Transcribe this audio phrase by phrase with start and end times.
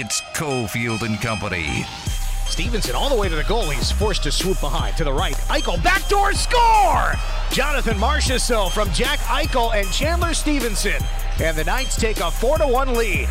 [0.00, 1.84] It's Cofield and Company.
[2.46, 3.68] Stevenson all the way to the goal.
[3.68, 5.34] He's forced to swoop behind to the right.
[5.48, 7.14] Eichel backdoor score.
[7.50, 11.02] Jonathan Marchessault from Jack Eichel and Chandler Stevenson.
[11.42, 13.28] And the Knights take a 4 to 1 lead.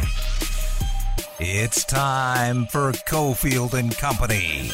[1.40, 4.72] It's time for Cofield and Company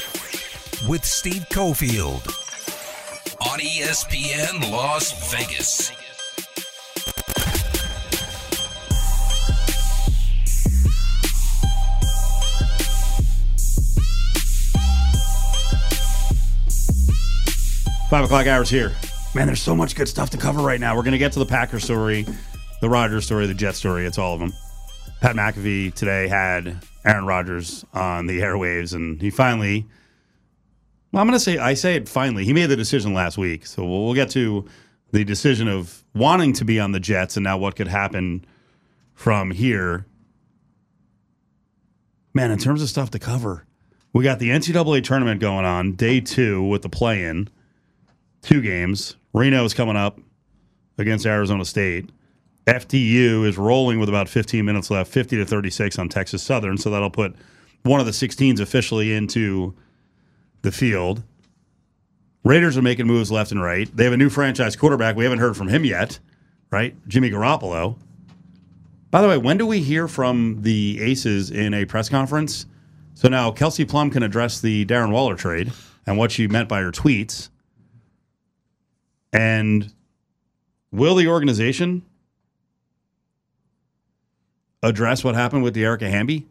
[0.89, 2.25] with Steve Cofield
[3.39, 5.91] on ESPN Las Vegas.
[18.13, 18.91] Five o'clock hours here.
[19.33, 20.95] Man, there's so much good stuff to cover right now.
[20.95, 22.27] We're going to get to the Packer story,
[22.79, 24.05] the Rodgers story, the Jet story.
[24.05, 24.53] It's all of them.
[25.19, 29.87] Pat McAfee today had Aaron Rodgers on the airwaves, and he finally.
[31.11, 32.45] Well, I'm going to say I say it finally.
[32.45, 34.63] He made the decision last week, so we'll, we'll get to
[35.09, 38.45] the decision of wanting to be on the Jets and now what could happen
[39.15, 40.05] from here.
[42.31, 43.65] Man, in terms of stuff to cover,
[44.13, 47.49] we got the NCAA tournament going on, day two with the play-in
[48.43, 49.15] two games.
[49.33, 50.19] Reno is coming up
[50.97, 52.11] against Arizona State.
[52.67, 56.77] FDU is rolling with about 15 minutes left, 50 to 36 on Texas Southern.
[56.77, 57.35] So that'll put
[57.81, 59.73] one of the 16s officially into
[60.61, 61.23] the field.
[62.45, 63.89] Raiders are making moves left and right.
[63.95, 65.15] They have a new franchise quarterback.
[65.15, 66.19] We haven't heard from him yet,
[66.71, 66.95] right?
[67.07, 67.97] Jimmy Garoppolo.
[69.11, 72.65] By the way, when do we hear from the Aces in a press conference?
[73.13, 75.71] So now Kelsey Plum can address the Darren Waller trade
[76.05, 77.49] and what she meant by her tweets.
[79.33, 79.91] And
[80.91, 82.03] will the organization
[84.83, 86.47] address what happened with Dearica Hamby?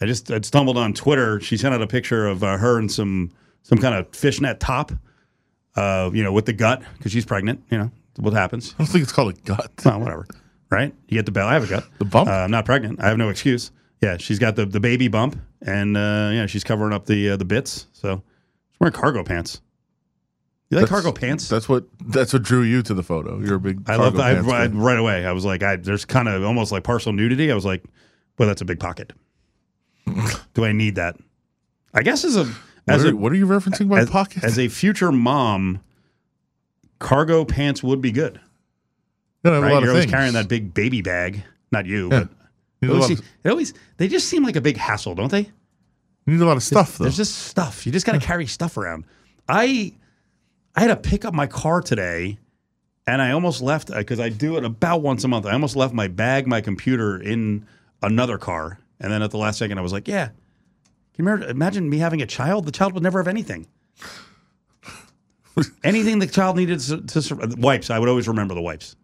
[0.00, 1.40] I just I stumbled on Twitter.
[1.40, 3.30] She sent out a picture of uh, her in some
[3.62, 4.92] some kind of fishnet top,
[5.76, 7.62] uh, you know, with the gut because she's pregnant.
[7.70, 8.74] You know what happens.
[8.74, 9.70] I don't think it's called a gut.
[9.84, 10.26] Well, whatever.
[10.70, 10.94] Right?
[11.08, 11.48] You get the bell.
[11.48, 11.84] I have a gut.
[11.98, 12.28] The bump?
[12.28, 13.00] Uh, I'm not pregnant.
[13.02, 13.72] I have no excuse.
[14.00, 17.36] Yeah, she's got the, the baby bump, and uh, yeah, she's covering up the uh,
[17.36, 17.86] the bits.
[17.92, 18.22] So
[18.70, 19.60] she's wearing cargo pants.
[20.70, 21.48] You like That's- cargo pants?
[21.48, 23.40] That's what that's what drew you to the photo.
[23.40, 23.82] You're a big.
[23.90, 24.18] I love.
[24.20, 27.50] I, I, right away, I was like, I, there's kind of almost like partial nudity.
[27.50, 27.82] I was like,
[28.38, 29.12] well, that's a big pocket.
[30.54, 31.16] Do I need that?
[31.92, 32.54] I guess as a What
[32.88, 34.44] as are, a what are you referencing by as, pocket?
[34.44, 35.80] as a future mom,
[36.98, 38.40] cargo pants would be good.
[39.44, 39.56] you Right?
[39.56, 40.12] a lot You're of always things.
[40.12, 41.42] carrying that big baby bag.
[41.72, 42.20] Not you, Yeah.
[42.20, 42.28] but
[42.80, 45.50] You it always, of, it always they just seem like a big hassle, don't they?
[46.26, 47.04] you need a lot of stuff though.
[47.04, 47.86] There's just stuff.
[47.86, 49.04] You just got to carry stuff around.
[49.48, 49.94] I
[50.76, 52.38] I had to pick up my car today,
[53.06, 55.46] and I almost left uh, because I do it about once a month.
[55.46, 57.66] I almost left my bag, my computer in
[58.02, 60.30] another car, and then at the last second, I was like, "Yeah."
[61.14, 62.64] Can you imagine me having a child?
[62.64, 63.66] The child would never have anything.
[65.84, 67.90] anything the child needed to, to sur- wipes.
[67.90, 68.96] I would always remember the wipes.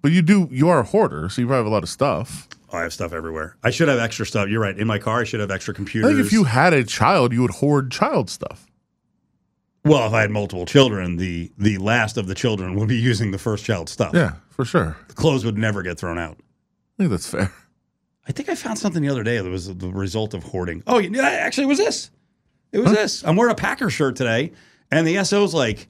[0.00, 0.48] but you do.
[0.50, 2.48] You are a hoarder, so you probably have a lot of stuff.
[2.72, 3.56] Oh, I have stuff everywhere.
[3.62, 4.48] I should have extra stuff.
[4.48, 4.78] You're right.
[4.78, 6.10] In my car, I should have extra I computers.
[6.14, 8.66] think if you had a child, you would hoard child stuff.
[9.84, 13.30] Well, if I had multiple children, the the last of the children would be using
[13.30, 14.14] the first child's stuff.
[14.14, 14.96] Yeah, for sure.
[15.08, 16.38] The clothes would never get thrown out.
[16.38, 17.52] I think that's fair.
[18.26, 20.82] I think I found something the other day that was the result of hoarding.
[20.86, 22.10] Oh, yeah, actually, it was this.
[22.72, 23.22] It was this.
[23.24, 24.52] I'm wearing a Packers shirt today,
[24.90, 25.88] and the SO's like,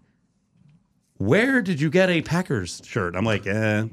[1.18, 3.84] "Where did you get a Packers shirt?" I'm like, eh,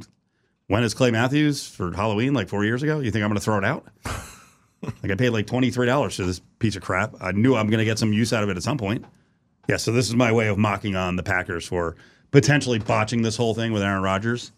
[0.68, 2.34] "When is Clay Matthews for Halloween?
[2.34, 3.00] Like four years ago?
[3.00, 3.86] You think I'm going to throw it out?"
[4.82, 7.14] like I paid like twenty three dollars for this piece of crap.
[7.22, 9.06] I knew I'm going to get some use out of it at some point.
[9.72, 11.96] Yeah, so this is my way of mocking on the Packers for
[12.32, 14.52] potentially botching this whole thing with Aaron Rodgers.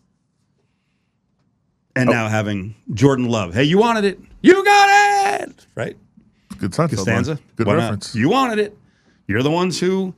[1.95, 2.13] And oh.
[2.13, 3.53] now having Jordan Love.
[3.53, 4.19] Hey, you wanted it.
[4.41, 5.67] You got it.
[5.75, 5.95] Right?
[6.57, 7.39] Good Seinfeld Costanza.
[7.57, 7.79] Good Why not?
[7.81, 8.15] reference.
[8.15, 8.75] You wanted it.
[9.27, 10.15] You're the ones who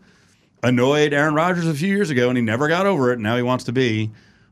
[0.63, 3.19] annoyed Aaron Rodgers a few years ago, and he never got over it.
[3.19, 4.11] Now he wants to be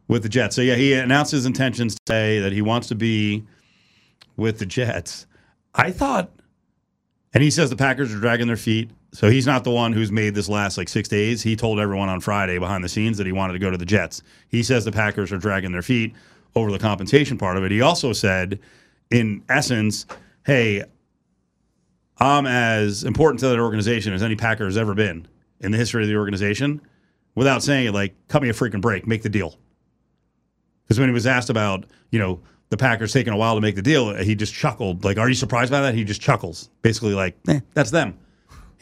[0.09, 0.57] with the Jets.
[0.57, 3.45] So yeah, he announced his intentions today that he wants to be
[4.35, 5.25] with the Jets.
[5.73, 6.31] I thought,
[7.33, 8.89] and he says the Packers are dragging their feet.
[9.13, 11.43] So he's not the one who's made this last like six days.
[11.43, 13.85] He told everyone on Friday behind the scenes that he wanted to go to the
[13.85, 14.23] Jets.
[14.49, 16.15] He says the Packers are dragging their feet
[16.55, 17.71] over the compensation part of it.
[17.71, 18.59] He also said,
[19.11, 20.07] in essence,
[20.47, 20.83] hey,
[22.17, 25.27] I'm as important to that organization as any Packer has ever been
[25.59, 26.81] in the history of the organization
[27.35, 29.57] without saying it like, cut me a freaking break, make the deal.
[30.83, 33.75] Because when he was asked about, you know, the Packers taking a while to make
[33.75, 35.05] the deal, he just chuckled.
[35.05, 35.93] Like, are you surprised by that?
[35.93, 36.71] He just chuckles.
[36.81, 38.17] Basically, like, eh, that's them.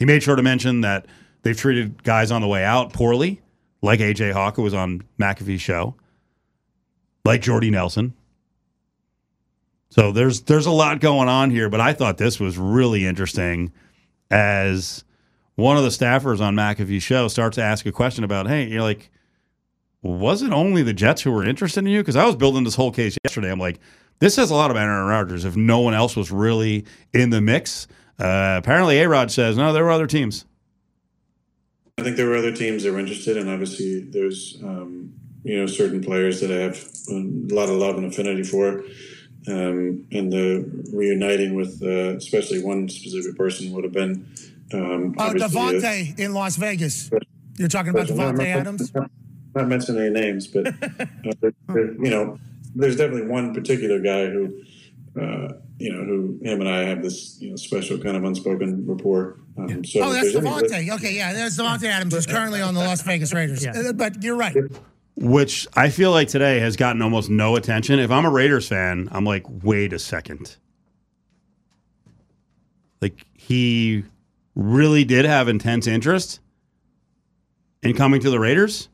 [0.02, 1.06] He made sure to mention that
[1.42, 3.40] they've treated guys on the way out poorly,
[3.82, 5.94] like AJ Hawk, who was on McAfee's show,
[7.24, 8.12] like Jordy Nelson.
[9.90, 13.70] So there's there's a lot going on here, but I thought this was really interesting
[14.28, 15.04] as
[15.54, 18.82] one of the staffers on McAfee's show starts to ask a question about, hey, you're
[18.82, 19.08] like,
[20.02, 22.00] was it only the Jets who were interested in you?
[22.00, 23.52] Because I was building this whole case yesterday.
[23.52, 23.78] I'm like,
[24.18, 25.44] This says a lot about Aaron Rodgers.
[25.44, 27.86] If no one else was really in the mix,
[28.18, 29.72] uh, apparently A Rod says no.
[29.72, 30.44] There were other teams.
[31.98, 35.12] I think there were other teams that were interested, and obviously there's um,
[35.44, 36.78] you know certain players that I have
[37.10, 38.78] a lot of love and affinity for,
[39.48, 44.26] um, and the reuniting with uh, especially one specific person would have been
[44.72, 47.10] um, Uh, obviously a- Davante in Las Vegas.
[47.58, 48.92] You're talking about I'm not- Davante Adams?
[49.54, 52.38] Not mentioning any names, but uh, there- there- you know,
[52.74, 54.64] there's definitely one particular guy who,
[55.20, 55.48] uh,
[55.78, 59.38] you know, who him and I have this you know special kind of unspoken rapport.
[59.58, 62.80] Um, so Oh, that's there's any- Okay, yeah, that's Davante Adams, who's currently on the
[62.80, 63.66] Las Vegas Raiders.
[63.66, 64.56] Uh, But you're right.
[65.16, 67.98] which I feel like today has gotten almost no attention.
[67.98, 70.56] If I'm a Raiders fan, I'm like, wait a second.
[73.00, 74.04] Like he
[74.54, 76.40] really did have intense interest
[77.82, 78.88] in coming to the Raiders.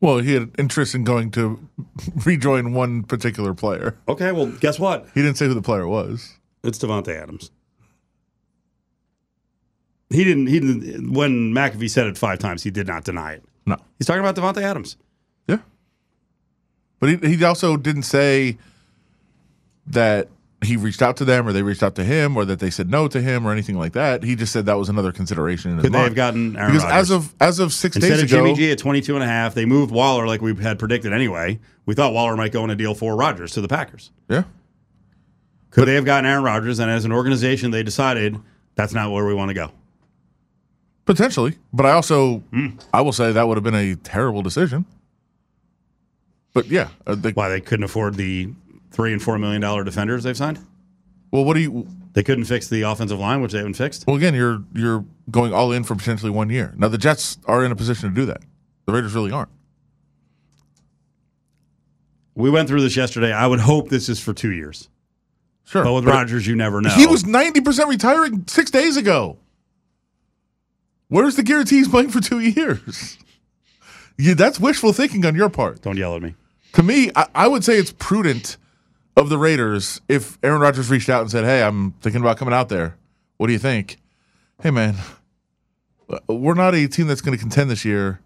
[0.00, 1.58] Well, he had interest in going to
[2.24, 3.96] rejoin one particular player.
[4.08, 5.06] Okay, well, guess what?
[5.14, 6.38] He didn't say who the player was.
[6.62, 7.50] It's Davante Adams.
[10.10, 10.46] He didn't.
[10.48, 11.12] He didn't.
[11.12, 13.44] When McAfee said it five times, he did not deny it.
[13.66, 13.76] No.
[13.98, 14.96] He's talking about Davante Adams.
[15.48, 15.58] Yeah.
[17.00, 18.58] But he, he also didn't say
[19.86, 20.28] that
[20.66, 22.90] he reached out to them or they reached out to him or that they said
[22.90, 24.22] no to him or anything like that.
[24.22, 26.98] He just said that was another consideration in Could they have gotten Aaron because Rodgers?
[27.02, 29.26] as of as of six Instead days of ago, Jimmy G at 22 and a
[29.26, 31.58] half, they moved Waller like we had predicted anyway.
[31.86, 34.10] We thought Waller might go in a deal for Rodgers to the Packers.
[34.28, 34.42] yeah,
[35.70, 36.78] Could they have gotten Aaron Rodgers?
[36.80, 38.36] And as an organization, they decided
[38.74, 39.70] that's not where we want to go.
[41.04, 41.56] potentially.
[41.72, 42.68] But I also Hmm.
[42.92, 44.84] I will say that would have been a terrible decision.
[46.52, 48.48] But yeah, uh, Why they couldn't afford the
[48.90, 50.58] three and four million dollar defenders they've signed?
[51.32, 51.86] well, what do you?
[52.12, 54.06] They couldn't fix the offensive line, which they haven't fixed.
[54.06, 56.72] Well, again, you're you're going all in for potentially one year.
[56.78, 58.40] Now the Jets are in a position to do that.
[58.86, 59.50] The Raiders really aren't.
[62.34, 63.32] We went through this yesterday.
[63.32, 64.88] I would hope this is for two years.
[65.64, 66.90] Sure, But with but Rodgers, you never know.
[66.90, 69.38] he was ninety percent retiring six days ago.
[71.08, 73.18] Where's the guarantee he's playing for two years?
[74.18, 75.82] Yeah, that's wishful thinking on your part.
[75.82, 76.34] Don't yell at me.
[76.72, 78.56] To me, I, I would say it's prudent
[79.16, 82.54] of the Raiders if Aaron Rodgers reached out and said, "Hey, I'm thinking about coming
[82.54, 82.96] out there.
[83.38, 83.98] What do you think?"
[84.62, 84.96] Hey, man,
[86.28, 88.20] we're not a team that's going to contend this year.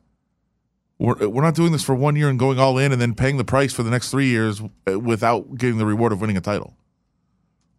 [0.98, 3.36] We're we're not doing this for one year and going all in and then paying
[3.36, 6.40] the price for the next three years uh, without getting the reward of winning a
[6.40, 6.74] title.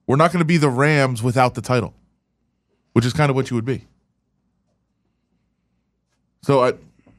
[0.08, 1.94] We're not going to be the Rams without the title,
[2.94, 3.86] which is kind of what you would be.
[6.42, 6.74] So I,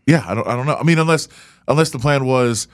[0.06, 0.75] yeah, I don't, I don't know.
[0.75, 1.29] I mean, unless
[1.69, 2.67] unless the plan was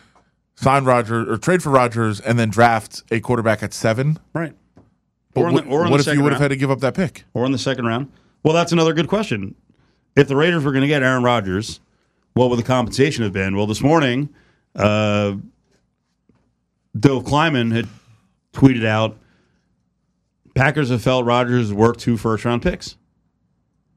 [0.60, 4.18] sign Rodgers or trade for Rodgers and then draft a quarterback at seven.
[4.34, 4.54] Right.
[5.34, 7.24] But Or the- or what if you would have had to give up that pick?
[7.34, 8.10] or in the second round?
[8.42, 9.54] Well, that's another good question.
[10.16, 11.78] If the Raiders were going to get Aaron Rodgers,
[12.34, 13.56] what would the compensation have been?
[13.56, 14.30] Well, this morning,
[14.74, 15.34] uh,
[16.98, 17.86] Dov Kleiman had
[18.52, 19.16] tweeted out
[20.54, 22.96] Packers have felt Rodgers worth two first round picks.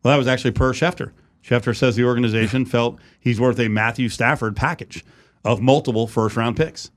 [0.03, 1.11] Well, that was actually per Schefter.
[1.43, 5.03] Schefter says the organization felt he's worth a Matthew Stafford package
[5.43, 6.91] of multiple first round picks.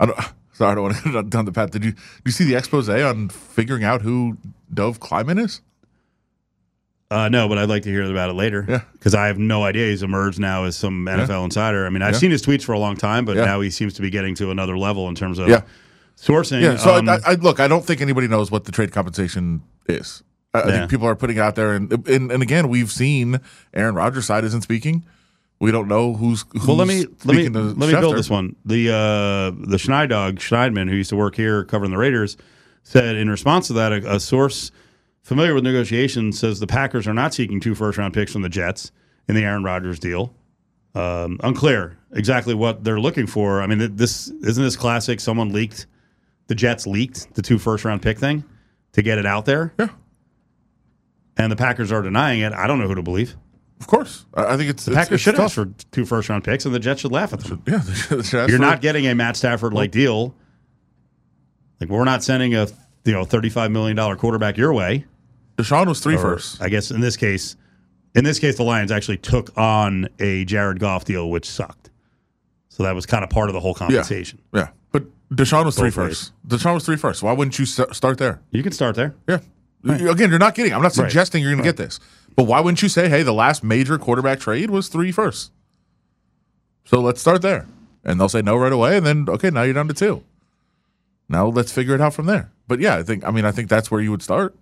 [0.00, 0.18] I don't.
[0.52, 1.70] Sorry, I don't want to go down the path.
[1.70, 4.38] Did you did you see the expose on figuring out who
[4.72, 5.60] Dov Kleiman is?
[7.10, 8.64] Uh, no, but I'd like to hear about it later.
[8.68, 8.80] Yeah.
[8.94, 9.90] Because I have no idea.
[9.90, 11.86] He's emerged now as some NFL insider.
[11.86, 12.18] I mean, I've Yeah.
[12.18, 13.44] seen his tweets for a long time, but Yeah.
[13.44, 15.60] now he seems to be getting to another level in terms of Yeah.
[16.16, 16.62] sourcing.
[16.62, 16.76] Yeah.
[16.76, 17.60] So Um, I, I look.
[17.60, 20.22] I don't think anybody knows what the trade compensation is.
[20.52, 23.40] I, I think people are putting it out there, and, and and again, we've seen
[23.74, 25.04] Aaron Rodgers' side isn't speaking.
[25.58, 28.56] We don't know who's, who's well, let me let me let me build this one.
[28.66, 32.36] The uh, the Schneidog Schneidman, who used to work here covering the Raiders,
[32.82, 34.70] said in response to that, a, a source
[35.22, 38.48] familiar with negotiations says the Packers are not seeking two first round picks from the
[38.50, 38.92] Jets
[39.28, 40.34] in the Aaron Rodgers deal.
[40.94, 43.60] Um, unclear exactly what they're looking for.
[43.60, 45.20] I mean, this isn't this classic.
[45.20, 45.86] Someone leaked
[46.46, 48.44] the Jets leaked the two first round pick thing
[48.92, 49.72] to get it out there.
[49.78, 49.88] Yeah.
[51.36, 52.52] And the Packers are denying it.
[52.52, 53.36] I don't know who to believe.
[53.80, 55.44] Of course, I think it's The it's, Packers it's should tough.
[55.46, 57.62] ask for two first round picks, and the Jets should laugh at them.
[57.66, 60.34] Yeah, they should- they should You're not getting a Matt Stafford like deal.
[61.80, 62.66] Like we're not sending a
[63.04, 65.04] you know thirty five million dollar quarterback your way.
[65.56, 66.60] Deshaun was three Or, first.
[66.62, 67.56] I guess in this case,
[68.14, 71.90] in this case, the Lions actually took on a Jared Goff deal, which sucked.
[72.68, 74.40] So that was kind of part of the whole compensation.
[74.54, 76.08] Yeah, but Deshaun was three Both ways.
[76.08, 76.32] first.
[76.62, 77.22] Deshaun was three first.
[77.22, 78.40] Why wouldn't you start there?
[78.50, 79.14] You can start there.
[79.28, 79.38] Yeah.
[79.82, 80.72] You- Again, you're not getting.
[80.72, 81.06] I'm not Right.
[81.08, 82.00] suggesting you're going to get this,
[82.36, 85.50] but why wouldn't you say, "Hey, the last major quarterback trade was three firsts?
[86.84, 87.66] So let's start there,
[88.04, 90.22] and they'll say no right away, and then okay, now you're down to two.
[91.28, 92.52] Now let's figure it out from there.
[92.68, 93.24] But yeah, I think.
[93.24, 94.54] I mean, I think that's where you would start.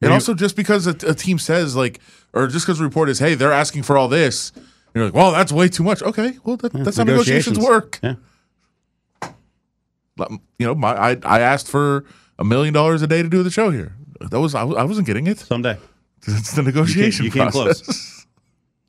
[0.00, 2.00] And also, just because a, a team says like,
[2.32, 4.52] or just because the report is, "Hey, they're asking for all this,"
[4.94, 7.98] you're like, "Well, that's way too much." Okay, well, that, that's how negotiations work.
[8.02, 8.14] Yeah.
[10.58, 12.04] You know, my I, I asked for
[12.38, 13.94] a million dollars a day to do the show here.
[14.20, 15.38] That was I, I wasn't getting it.
[15.38, 15.76] Someday.
[16.26, 17.82] It's the negotiation you came process.
[17.82, 18.14] close.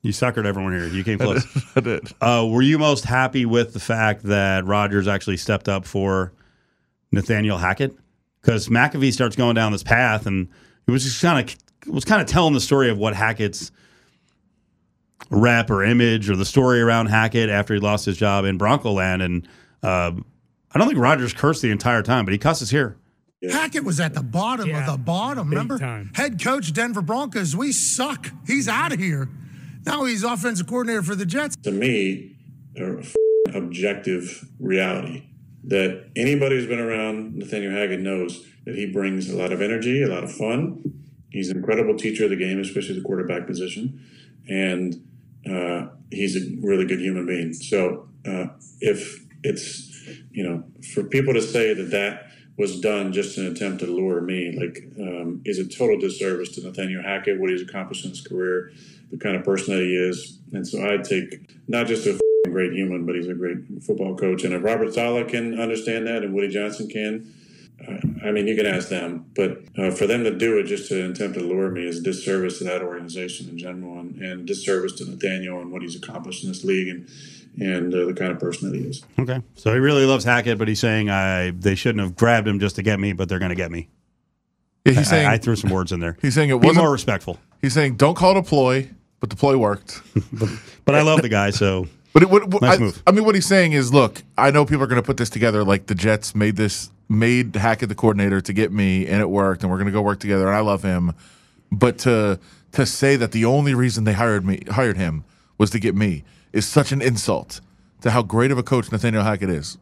[0.02, 0.86] You suckered everyone here.
[0.88, 1.46] You came close.
[1.76, 2.08] I did.
[2.22, 6.32] Uh, were you most happy with the fact that Rodgers actually stepped up for
[7.12, 7.94] Nathaniel Hackett?
[8.40, 10.48] Because McAfee starts going down this path, and
[10.86, 11.50] it was just kind
[11.86, 13.72] of was kind of telling the story of what Hackett's
[15.30, 18.92] rep or image or the story around Hackett after he lost his job in Bronco
[18.92, 19.20] Land.
[19.22, 19.48] And
[19.82, 20.12] uh,
[20.72, 22.96] I don't think Rodgers cursed the entire time, but he cusses here.
[23.48, 25.48] Hackett was at the bottom Yeah, of the bottom.
[25.48, 26.10] big Remember, time.
[26.14, 27.56] head coach Denver Broncos.
[27.56, 28.30] We suck.
[28.46, 29.28] He's out of here.
[29.86, 31.56] Now he's offensive coordinator for the Jets.
[31.62, 32.36] to me,
[32.76, 33.14] a f-
[33.54, 35.24] objective reality
[35.64, 40.02] that anybody who's been around Nathaniel Hackett knows that he brings a lot of energy,
[40.02, 40.82] a lot of fun.
[41.30, 44.04] He's an incredible teacher of the game, especially the quarterback position,
[44.48, 44.96] and
[45.50, 47.52] uh, he's a really good human being.
[47.54, 48.46] So uh,
[48.80, 49.86] if it's
[50.30, 52.26] you know for people to say that that
[52.56, 56.62] was done just an attempt to lure me, like um, is a total disservice to
[56.62, 58.72] Nathaniel Hackett, what he's accomplished in his career,
[59.10, 60.38] the kind of person that he is.
[60.52, 64.44] And so I take not just a great human, but he's a great football coach.
[64.44, 67.32] And if Robert Saleh can understand that, and Woody Johnson can,
[68.22, 69.24] I mean, you can ask them.
[69.34, 72.02] But uh, for them to do it just to attempt to lure me is a
[72.02, 76.44] disservice to that organization in general, and, and disservice to Nathaniel and what he's accomplished
[76.44, 77.08] in this league, and
[77.58, 79.02] and uh, the kind of person that he is.
[79.18, 79.40] Okay.
[79.54, 82.76] So he really loves Hackett, but he's saying I they shouldn't have grabbed him just
[82.76, 83.88] to get me, but they're going to get me.
[84.84, 86.16] Yeah, he's I, saying I threw some words in there.
[86.22, 86.84] he's saying it Be wasn't.
[86.84, 87.38] more respectful.
[87.60, 88.88] He's saying don't call it a ploy,
[89.20, 90.00] but the ploy worked.
[90.86, 93.02] But I love the guy, so But it, what, what- Nice I, move.
[93.06, 95.30] I mean, what he's saying is, look, I know people are going to put this
[95.30, 95.62] together.
[95.62, 99.62] Like the Jets made this, made Hackett the coordinator to get me, and it worked,
[99.62, 101.12] and we're going to go work together, and I love him.
[101.70, 102.40] But to
[102.72, 105.22] to say that the only reason they hired me, hired him,
[105.58, 107.60] was to get me, is such an insult
[108.00, 109.78] to how great of a coach Nathaniel Hackett is.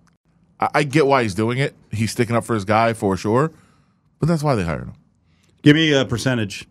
[0.61, 1.75] I, I get why he's doing it.
[1.91, 3.53] He's sticking up for his guy for sure,
[4.19, 4.95] but that's why they hired him.
[5.63, 6.67] give me a percentage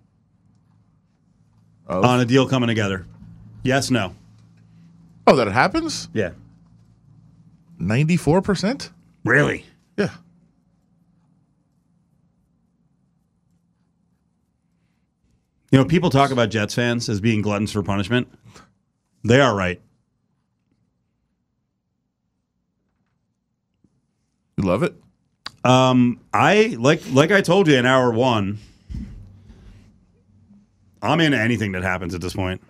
[1.87, 3.05] on a deal coming together.
[3.63, 4.13] Yes, no.
[5.25, 6.09] Oh, that it happens?
[6.13, 6.31] Yeah.
[7.79, 8.91] Ninety four percent.
[9.23, 9.65] Really?
[9.97, 10.11] Yeah.
[15.71, 18.27] You know, people talk about Jets fans as being gluttons for punishment.
[19.23, 19.81] They are right.
[24.67, 24.93] Love it.
[25.63, 28.59] Um, I like like I told you in hour one.
[31.01, 32.61] I'm into anything that happens at this point.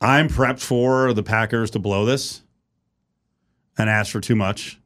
[0.00, 2.42] I'm prepped for the Packers to blow this
[3.78, 4.78] and ask for too much.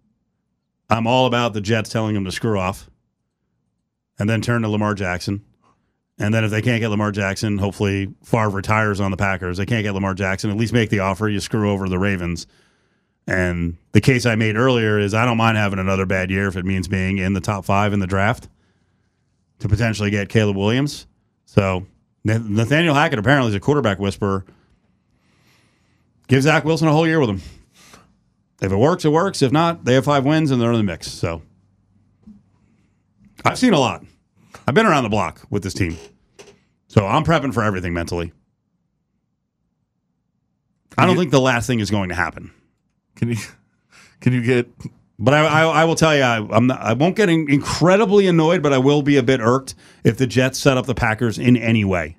[0.89, 2.89] I'm all about the Jets telling them to screw off
[4.19, 5.45] and then turn to Lamar Jackson.
[6.19, 9.57] And then if they can't get Lamar Jackson, hopefully Favre retires on the Packers.
[9.57, 10.51] They can't get Lamar Jackson.
[10.51, 11.29] At least make the offer.
[11.29, 12.47] You screw over the Ravens.
[13.31, 16.57] And the case I made earlier is I don't mind having another bad year if
[16.57, 18.49] it means being in the top five in the draft
[19.61, 21.07] to potentially get Caleb Williams.
[21.45, 21.87] So
[22.25, 24.45] Nathaniel Hackett apparently is a quarterback whisperer.
[26.27, 27.41] Give Zach Wilson a whole year with him.
[28.61, 29.43] If it works, it works.
[29.43, 31.07] If not, they have five wins and they're in the mix.
[31.07, 31.41] So
[33.45, 34.05] I've seen a lot.
[34.67, 35.97] I've been around the block with this team.
[36.89, 38.33] So I'm prepping for everything mentally.
[40.99, 42.51] I don't think the last thing is going to happen.
[43.17, 43.37] Can you
[44.21, 44.69] can you get
[45.19, 48.27] But I, I, I will tell you, I, I'm not, I won't get in- incredibly
[48.27, 49.75] annoyed, but I will be a bit irked
[50.05, 52.17] if the Jets set up the Packers in any way.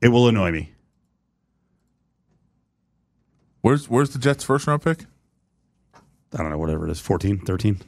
[0.00, 0.72] It will annoy me.
[3.62, 5.04] where's where's the Jets first round pick?
[6.32, 7.80] I don't know, whatever it is, 14, 13.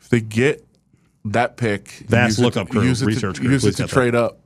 [0.00, 0.66] If they get
[1.24, 3.90] that pick, it lookup crew, use it research to, crew, use it to that.
[3.90, 4.40] trade up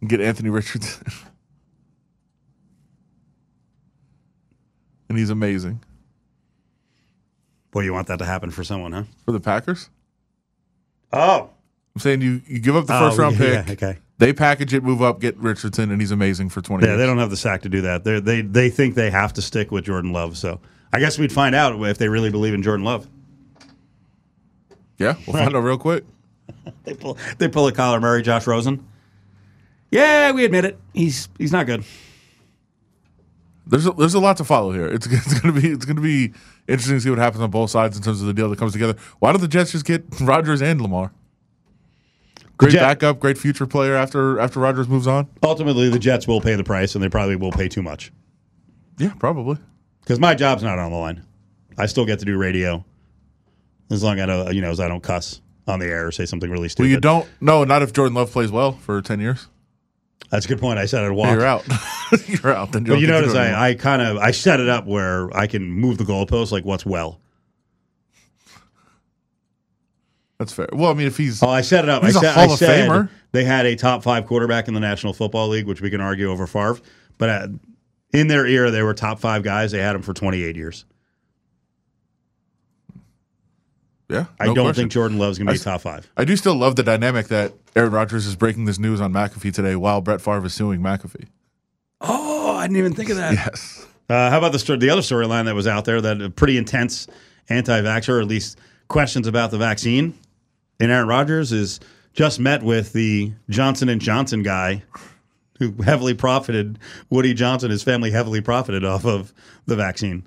[0.00, 1.06] and get Anthony Richardson.
[5.08, 5.80] and he's amazing
[7.72, 9.02] Boy, you want that to happen for someone, huh?
[9.26, 9.90] for the Packers.
[11.12, 11.50] Oh.
[11.94, 13.82] I'm saying you, you give up the Oh, first round yeah, pick.
[13.82, 13.98] okay.
[14.18, 16.98] They package it, move up, get Richardson, and he's amazing for 20 Yeah, years.
[17.00, 18.02] they don't have the sack to do that.
[18.02, 20.38] They're, they they think they have to stick with Jordan Love.
[20.38, 20.58] So
[20.90, 23.06] I guess we'd find out if they really believe in Jordan Love.
[24.98, 26.04] Yeah, we'll find out real quick.
[26.84, 28.86] They pull they pull a Kyler Murray, Josh Rosen.
[29.90, 30.78] Yeah, we admit it.
[30.94, 31.84] He's he's not good.
[33.66, 34.86] There's a, there's a lot to follow here.
[34.86, 36.32] It's, it's gonna be it's gonna be
[36.68, 38.72] interesting to see what happens on both sides in terms of the deal that comes
[38.72, 38.94] together.
[39.18, 41.12] Why don't the Jets just get Rodgers and Lamar?
[42.58, 45.28] Great Jet- backup, great future player after after Rodgers moves on.
[45.42, 48.12] Ultimately, the Jets will pay the price, and they probably will pay too much.
[48.98, 49.58] Yeah, probably.
[50.00, 51.22] because my job's not on the line.
[51.76, 52.82] I still get to do radio
[53.90, 56.12] as long as I don't, you know, as I don't cuss on the air or
[56.12, 56.84] say something really stupid.
[56.86, 57.28] Well, you don't.
[57.42, 59.48] No, not if Jordan Love plays well for ten years.
[60.30, 60.78] That's a good point.
[60.78, 61.30] I said I'd walk.
[61.30, 61.64] You're out.
[62.26, 62.72] You're out.
[62.72, 63.60] Then But you get to notice do it anymore.
[63.60, 66.64] I, I kind of I set it up where I can move the goalpost like
[66.64, 67.20] what's well.
[70.38, 70.68] That's fair.
[70.72, 72.02] Well, I mean, if he's Oh, I set it up.
[72.04, 73.08] He's I a said, Hall I of said Famer.
[73.32, 76.30] they had a top five quarterback in the National Football League, which we can argue
[76.30, 76.78] over Favre.
[77.18, 77.48] But uh,
[78.12, 79.72] in their era, they were top five guys.
[79.72, 80.84] They had them for 28 years.
[84.08, 84.82] Yeah, I no don't question.
[84.82, 86.10] think Jordan Love's going to be s- top five.
[86.16, 89.52] I do still love the dynamic that Aaron Rodgers is breaking this news on McAfee
[89.52, 91.26] today while Brett Favre is suing McAfee.
[92.00, 93.32] Oh, I didn't even think of that.
[93.34, 93.86] Yes.
[94.08, 96.56] Uh, how about the story, the other storyline that was out there that a pretty
[96.56, 97.08] intense
[97.48, 98.58] anti-vaxxer, or at least
[98.88, 100.14] questions about the vaccine,
[100.78, 101.80] and Aaron Rodgers is
[102.12, 104.84] just met with the Johnson and Johnson guy
[105.58, 106.78] who heavily profited.
[107.10, 109.32] Woody Johnson, his family heavily profited off of
[109.66, 110.24] the vaccine.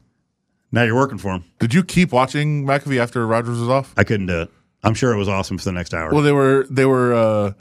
[0.71, 1.43] Now you're working for him.
[1.59, 3.93] Did you keep watching McAfee after Rodgers was off?
[3.97, 4.51] I couldn't do it.
[4.83, 6.11] I'm sure it was awesome for the next hour.
[6.13, 7.13] Well, they were they were.
[7.13, 7.51] uh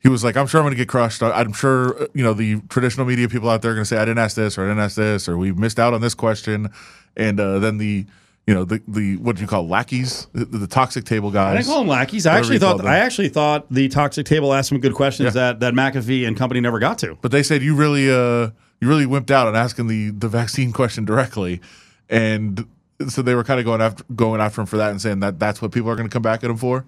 [0.00, 1.22] He was like, "I'm sure I'm going to get crushed.
[1.22, 3.88] I- I'm sure uh, you know the traditional media people out there are going to
[3.88, 6.00] say I didn't ask this or I didn't ask this or we missed out on
[6.00, 6.70] this question,"
[7.16, 8.06] and uh, then the
[8.46, 11.56] you know the the what do you call lackeys, the, the toxic table I guys.
[11.58, 12.26] didn't call them lackeys.
[12.26, 12.84] I actually thought.
[12.84, 15.52] I actually thought the toxic table asked some good questions Yeah.
[15.52, 17.16] that that McAfee and company never got to.
[17.22, 20.72] But they said you really uh you really wimped out on asking the the vaccine
[20.72, 21.60] question directly,
[22.08, 22.66] and
[23.08, 25.38] so they were kind of going after going after him for that and saying that
[25.38, 26.84] that's what people are going to come back at him for.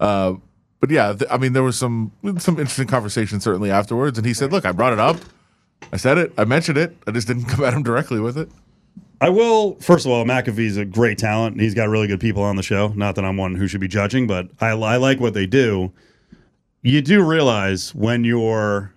[0.00, 0.34] Uh,
[0.80, 4.34] but yeah, th- I mean there was some some interesting conversation certainly afterwards, and he
[4.34, 5.16] said, "Look, I brought it up,
[5.92, 8.48] I said it, I mentioned it, I just didn't come at him directly with it."
[9.20, 9.76] I will.
[9.76, 11.54] First of all, McAfee's a great talent.
[11.54, 12.88] and He's got really good people on the show.
[12.88, 15.90] Not that I'm one who should be judging, but I, I like what they do.
[16.82, 18.92] You do realize when you're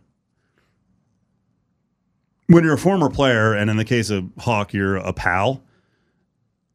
[2.49, 5.61] when you're a former player, and in the case of Hawk, you're a pal.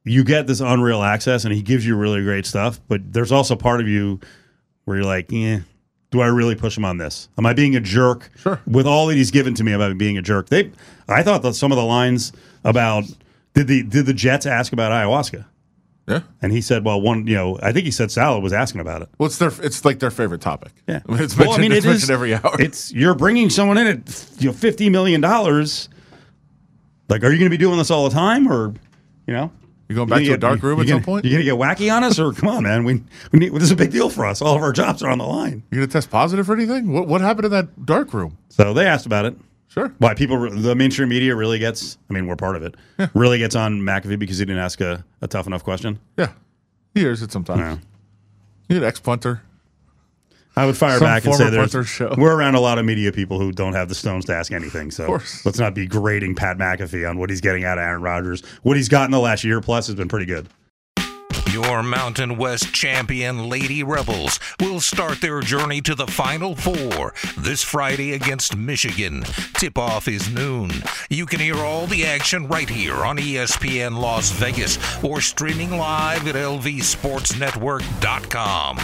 [0.04, 2.80] You get this unreal access, and he gives you really great stuff.
[2.88, 4.20] But there's also part of you
[4.84, 5.60] where you're like, yeah.
[6.10, 7.28] Do I really push him on this?
[7.38, 8.30] Am I being a jerk?
[8.36, 8.60] Sure.
[8.68, 10.70] With all that he's given to me about being a jerk, they,
[11.08, 12.30] I thought that some of the lines
[12.62, 13.02] about
[13.54, 15.44] did the did the Jets ask about ayahuasca?
[16.06, 18.82] Yeah, And he said, well, one, you know, I think he said Saleh was asking
[18.82, 19.08] about it.
[19.18, 20.72] well, it's their it's like their favorite topic.
[20.86, 22.56] Yeah, it's Well, I mean, it's it is- every hour.
[22.60, 25.88] It's you're bringing someone in at you know fifty million dollars.
[27.08, 28.74] Like, are you going to be doing this all the time, or
[29.26, 29.50] you know?
[29.88, 31.24] You're going back gonna to a dark room at some gonna- point?
[31.26, 32.84] You're going to get wacky on us, or come on, man?
[32.84, 34.40] We, we need, this is a big deal for us.
[34.40, 35.62] All of our jobs are on the line.
[35.70, 36.92] You're gonna test positive for anything?
[36.92, 38.38] What what happened in that dark room?
[38.48, 39.36] So they asked about it.
[39.68, 39.92] Sure.
[39.98, 42.76] Why people, the mainstream media really gets, I mean, we're part of it,
[43.14, 45.98] really gets on McAfee because he didn't ask a, a tough enough question.
[46.16, 46.32] Yeah,
[46.94, 47.60] he hears it sometimes.
[47.60, 47.76] Yeah.
[48.68, 49.42] You an ex punter.
[50.56, 52.14] I would fire Some back and say there's, show.
[52.16, 54.92] we're around a lot of media people who don't have the stones to ask anything.
[54.92, 55.10] So
[55.44, 58.42] let's not be grading Pat McAfee on what he's getting out of Aaron Rodgers.
[58.62, 60.48] What he's got in the last year plus has been pretty good.
[61.54, 67.62] Your Mountain West champion Lady Rebels will start their journey to the Final Four this
[67.62, 69.22] Friday against Michigan.
[69.56, 70.72] Tip off is noon.
[71.08, 76.26] You can hear all the action right here on ESPN Las Vegas or streaming live
[76.26, 78.78] at lvsportsnetwork.com.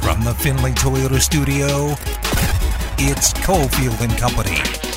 [0.00, 1.90] From the Finley Toyota studio,
[2.96, 4.93] it's Cofield and Company.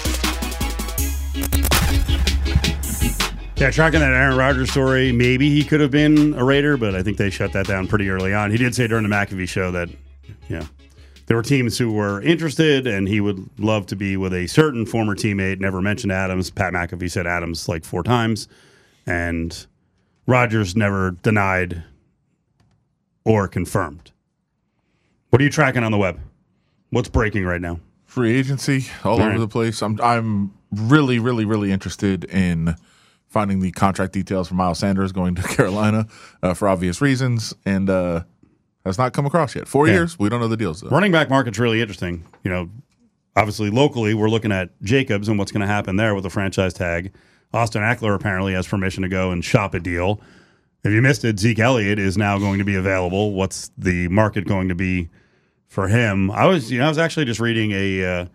[3.58, 7.02] Yeah, tracking that Aaron Rodgers story, maybe he could have been a Raider, but I
[7.02, 8.52] think they shut that down pretty early on.
[8.52, 9.90] He did say during the McAfee show that,
[10.48, 10.68] yeah,
[11.26, 14.86] there were teams who were interested and he would love to be with a certain
[14.86, 15.60] former teammate.
[15.60, 16.52] Never mentioned Adams.
[16.52, 18.48] Pat McAfee said Adams like four times,
[19.08, 19.66] and
[20.28, 21.84] Rodgers never denied
[23.26, 24.12] or confirmed.
[25.32, 26.20] What are you tracking on the web?
[26.92, 27.80] What's breaking right now?
[28.06, 29.40] free agency all, All over right.
[29.40, 29.82] the place.
[29.84, 32.76] I'm I'm really really really interested in
[33.28, 36.08] finding the contract details for Miles Sanders going to Carolina
[36.42, 38.24] uh, for obvious reasons, and uh,
[38.86, 39.68] has not come across yet.
[39.68, 39.94] Four Yeah.
[39.96, 40.90] years, we don't know the deals though.
[40.90, 42.24] Running back market's really interesting.
[42.44, 42.70] You know,
[43.36, 46.74] obviously locally, we're looking at Jacobs and what's going to happen there with the franchise
[46.74, 47.14] tag.
[47.54, 50.20] Austin Ekeler apparently has permission to go and shop a deal.
[50.84, 53.34] If you missed it, Zeke Elliott is now going to be available.
[53.34, 55.10] What's the market going to be
[55.68, 56.30] for him?
[56.32, 58.26] I was, you know, I was actually just reading a uh,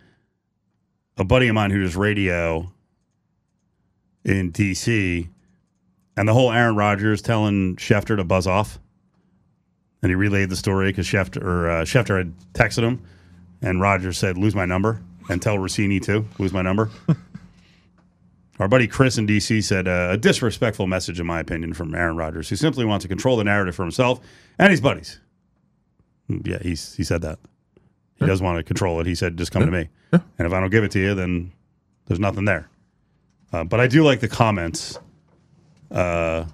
[1.17, 2.71] a buddy of mine who does radio
[4.25, 5.27] in DC,
[6.15, 8.79] and the whole Aaron Rodgers telling Schefter to buzz off
[10.03, 13.01] and he relayed the story because Schefter, or, uh, Schefter had texted him,
[13.61, 16.91] and Rodgers said, "Lose my number and tell Rossini too, lose my number."
[18.59, 22.17] Our buddy Chris in DC said uh, a disrespectful message, in my opinion, from Aaron
[22.17, 24.19] Rodgers, who simply wants to control the narrative for himself
[24.59, 25.19] and his buddies.
[26.27, 27.39] Yeah, he's he said that.
[28.17, 29.07] He does want to control it.
[29.07, 31.53] He said, "Just come to me, and if I don't give it to you, then
[32.07, 32.69] there's nothing there."
[33.53, 34.99] Uh, but I do like the comments.
[35.91, 36.45] Uh,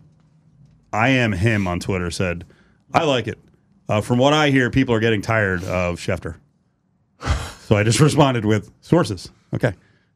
[0.92, 2.46] I am him on Twitter said,
[2.94, 3.40] I like it.
[3.88, 6.36] Uh, from what I hear, people are getting tired of Schefter.
[7.62, 9.30] So I just responded with sources.
[9.54, 9.74] Okay.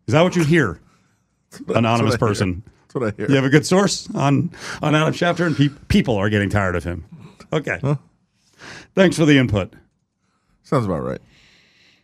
[0.08, 0.80] Is that what you hear?
[1.70, 2.64] Anonymous That's what I person.
[2.88, 3.30] That's what I hear.
[3.30, 6.76] You have a good source on on Adam Schefter, and pe- people are getting tired
[6.76, 7.06] of him.
[7.54, 7.80] Okay.
[8.96, 9.74] Thanks for the input.
[10.64, 11.22] Sounds about right.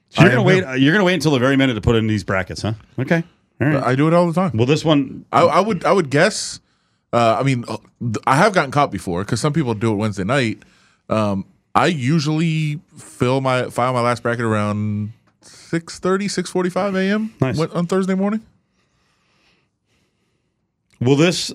[0.10, 0.63] So you're I gonna wait.
[0.63, 0.70] him.
[0.70, 2.74] uh, You're gonna wait until the very minute to put in these brackets, huh?
[3.00, 3.24] Okay.
[3.60, 3.84] Right.
[3.84, 4.52] I do it all the time.
[4.56, 5.26] Well, this one.
[5.32, 6.60] I, I would I would guess.
[7.12, 7.65] Uh, I mean,
[8.26, 10.63] I have gotten caught before because some people do it Wednesday night.
[11.10, 11.45] Um,
[11.76, 17.34] I usually fill my file my last bracket around 6.30, 6.45 a.m.
[17.41, 17.60] Nice.
[17.60, 18.41] on Thursday morning.
[21.00, 21.54] Will this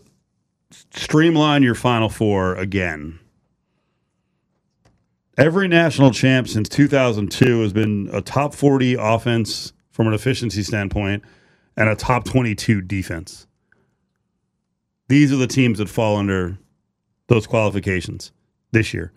[0.91, 3.19] streamline your Final Four again?
[5.37, 11.25] Every national champ since 2002 has been a top 40 offense from an efficiency standpoint
[11.77, 13.47] and a top 22 defense.
[15.09, 16.59] These are the teams that fall under
[17.29, 18.33] those qualifications
[18.73, 19.13] this year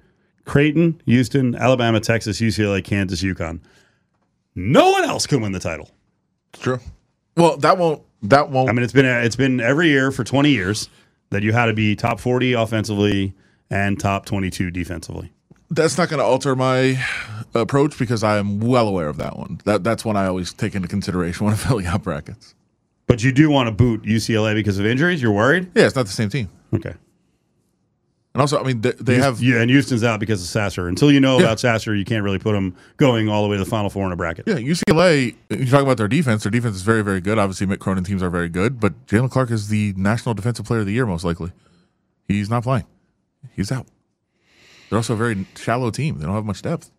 [0.46, 3.60] Creighton, Houston, Alabama, Texas, UCLA, Kansas, UConn.
[4.56, 5.92] No one else can win the title.
[6.54, 6.80] It's true.
[7.36, 8.70] Well, that won't that won't.
[8.70, 10.90] I mean, it's been it's been every year for 20 years
[11.30, 13.36] that you had to be top 40 offensively
[13.70, 15.32] and top 22 defensively.
[15.70, 17.04] That's not going to alter my
[17.54, 19.60] approach because I am well aware of that one.
[19.66, 22.56] That that's one I always take into consideration when I'm filling out brackets.
[23.08, 25.22] But you do want to boot UCLA because of injuries.
[25.22, 25.72] You're worried.
[25.76, 26.50] Yeah, it's not the same team.
[26.74, 26.94] Okay.
[28.34, 30.88] And also, I mean, they, they have yeah, and Houston's out because of Sasser.
[30.88, 33.64] Until you know about Sasser, you can't really put them going all the way to
[33.64, 34.46] the Final Four in a bracket.
[34.46, 35.36] Yeah, UCLA.
[35.50, 36.44] You talk about their defense.
[36.44, 37.40] Their defense is very, very good.
[37.40, 40.82] Obviously, Mick Cronin teams are very good, but Jaylen Clark is the National Defensive Player
[40.82, 41.52] of the Year most likely.
[42.28, 42.86] He's not playing.
[43.56, 43.88] He's out.
[44.90, 46.18] They're also a very shallow team.
[46.20, 46.92] They don't have much depth.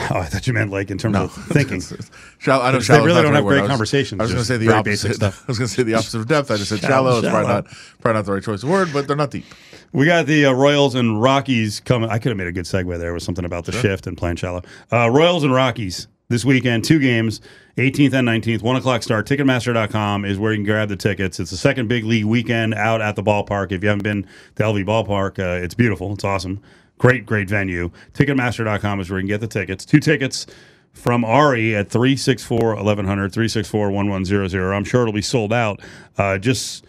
[0.00, 1.82] Oh, I thought you meant like in terms of thinking.
[2.38, 3.58] Shallow, I know They really don't have great word.
[3.58, 5.08] I was- conversations, I was going to say the opposite.
[5.08, 5.42] basic stuff.
[5.42, 6.50] I was going to say the opposite of depth.
[6.50, 7.18] I just said Shallow, shallow.
[7.20, 7.66] It's probably not,
[8.00, 9.44] probably not the right choice of word, but they're not deep.
[9.92, 12.08] We got the uh, Royals and Rockies coming.
[12.08, 14.36] I could have made a good segue there with something about the shift and playing
[14.36, 14.62] shallow.
[14.90, 17.42] Uh, Royals and Rockies this weekend, two games,
[17.76, 19.26] 18th and 19th, 1 o'clock start.
[19.28, 21.38] Ticketmaster.com is where you can grab the tickets.
[21.38, 23.70] It's the second big league weekend out at the ballpark.
[23.72, 26.14] If you haven't been to LV Ballpark, uh, it's beautiful.
[26.14, 26.62] It's awesome.
[27.02, 27.90] Great, great venue.
[28.12, 29.84] Ticketmaster.com is where you can get the tickets.
[29.84, 30.46] Two tickets
[30.92, 34.72] from Ari at 364 1100, 364 1100.
[34.72, 35.80] I'm sure it'll be sold out.
[36.16, 36.84] Uh, just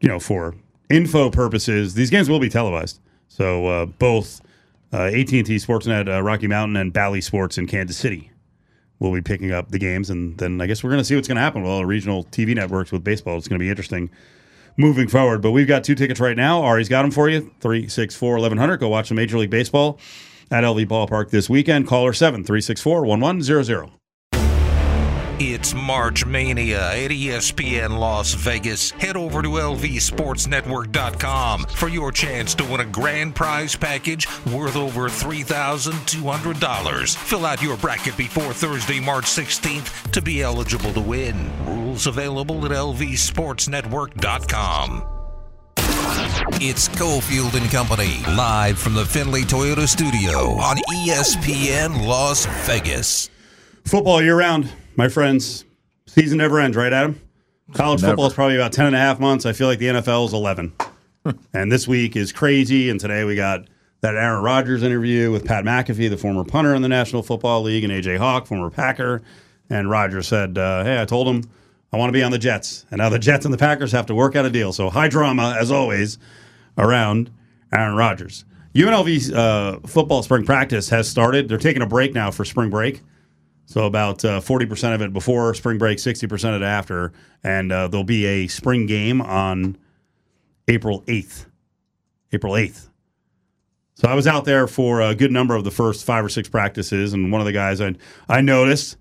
[0.00, 0.56] you know, for
[0.90, 2.98] info purposes, these games will be televised.
[3.28, 4.40] So uh, both
[4.92, 8.32] uh, AT&T Sportsnet, uh, Rocky Mountain, and Bally Sports in Kansas City
[8.98, 11.28] will be picking up the games, and then I guess we're going to see what's
[11.28, 13.38] going to happen with all the regional TV networks with baseball.
[13.38, 14.10] It's going to be interesting
[14.76, 15.42] moving forward.
[15.42, 16.62] But we've got two tickets right now.
[16.62, 17.40] Ari's got them for you.
[17.60, 18.76] 364 1100.
[18.78, 19.98] Go watch some Major League Baseball
[20.50, 21.86] at LV Ballpark this weekend.
[21.86, 24.01] Caller 7 364 1100.
[25.38, 28.90] It's March Mania at ESPN Las Vegas.
[28.92, 35.08] Head over to LVSportsNetwork.com for your chance to win a grand prize package worth over
[35.08, 37.16] $3,200.
[37.16, 41.50] Fill out your bracket before Thursday, March 16th to be eligible to win.
[41.66, 45.08] Rules available at LVSportsNetwork.com.
[46.64, 53.30] It's Cofield and Company, live from the Finley Toyota studio on ESPN Las Vegas.
[53.84, 55.64] Football year round, my friends.
[56.06, 57.20] Season never ends, right, Adam?
[57.72, 58.12] College Never.
[58.12, 59.46] football is probably about 10 and a half months.
[59.46, 60.72] I feel like the NFL is 11.
[61.54, 62.90] and this week is crazy.
[62.90, 63.66] And today we got
[64.02, 67.84] that Aaron Rodgers interview with Pat McAfee, the former punter in the National Football League,
[67.84, 69.22] and AJ Hawk, former Packer.
[69.70, 71.48] And Rodgers said, uh, Hey, I told him
[71.92, 72.84] I want to be on the Jets.
[72.90, 74.72] And now the Jets and the Packers have to work out a deal.
[74.72, 76.18] So high drama, as always,
[76.76, 77.30] around
[77.72, 78.44] Aaron Rodgers.
[78.74, 81.48] UNLV uh, football spring practice has started.
[81.48, 83.02] They're taking a break now for spring break.
[83.66, 87.12] So about uh, forty percent of it before spring break, sixty percent of it after,
[87.42, 89.78] and uh, there'll be a spring game on
[90.68, 91.46] April eighth.
[92.32, 92.90] April eighth.
[93.94, 96.48] So I was out there for a good number of the first five or six
[96.48, 97.94] practices, and one of the guys I
[98.28, 98.96] I noticed,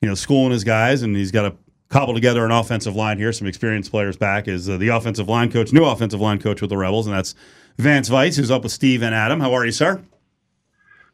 [0.00, 1.56] you know, schooling his guys, and he's got to
[1.88, 3.32] cobble together an offensive line here.
[3.32, 6.70] Some experienced players back is uh, the offensive line coach, new offensive line coach with
[6.70, 7.34] the Rebels, and that's
[7.76, 9.40] Vance Vice, who's up with Steve and Adam.
[9.40, 10.02] How are you, sir?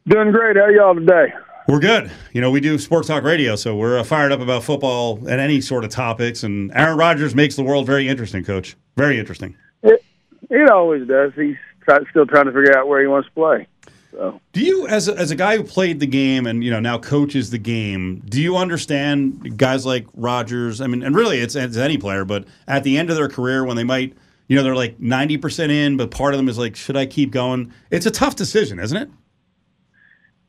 [0.06, 0.56] Doing great.
[0.56, 1.32] How y'all today?
[1.68, 2.12] We're good.
[2.32, 5.40] You know, we do sports talk radio, so we're uh, fired up about football and
[5.40, 6.44] any sort of topics.
[6.44, 8.76] And Aaron Rodgers makes the world very interesting, Coach.
[8.96, 9.56] Very interesting.
[9.82, 10.04] It,
[10.48, 11.32] it always does.
[11.34, 13.66] He's try, still trying to figure out where he wants to play.
[14.12, 16.78] So Do you, as a, as a guy who played the game and you know
[16.78, 20.80] now coaches the game, do you understand guys like Rodgers?
[20.80, 23.64] I mean, and really, it's, it's any player, but at the end of their career,
[23.64, 24.14] when they might,
[24.46, 27.06] you know, they're like ninety percent in, but part of them is like, should I
[27.06, 27.72] keep going?
[27.90, 29.10] It's a tough decision, isn't it?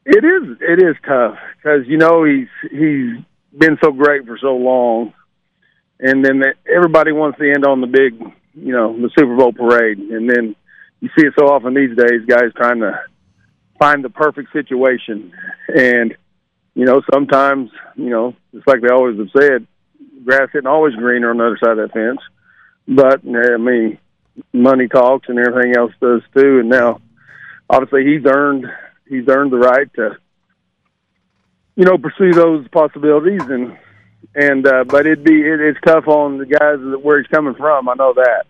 [0.08, 3.22] It is it is tough because you know he's he's
[3.58, 5.14] been so great for so long,
[6.00, 8.14] and then the, everybody wants to end on the big
[8.54, 10.56] you know the Super Bowl parade, and then
[11.02, 13.00] you see it so often these days, guys trying to
[13.78, 15.34] find the perfect situation.
[15.68, 16.16] And
[16.74, 19.68] you know, sometimes you know, it's like they always have said,
[20.24, 22.22] grass isn't always greener on the other side of that fence.
[22.88, 23.98] But I mean,
[24.54, 26.60] money talks and everything else does too.
[26.60, 27.02] And now,
[27.70, 28.68] obviously, he's earned
[29.10, 30.18] he's earned the right to
[31.76, 33.78] you know pursue those possibilities and
[34.36, 37.56] and uh, but it'd be it, it's tough on the guys that, where he's coming
[37.56, 37.90] from.
[37.90, 38.46] I know that.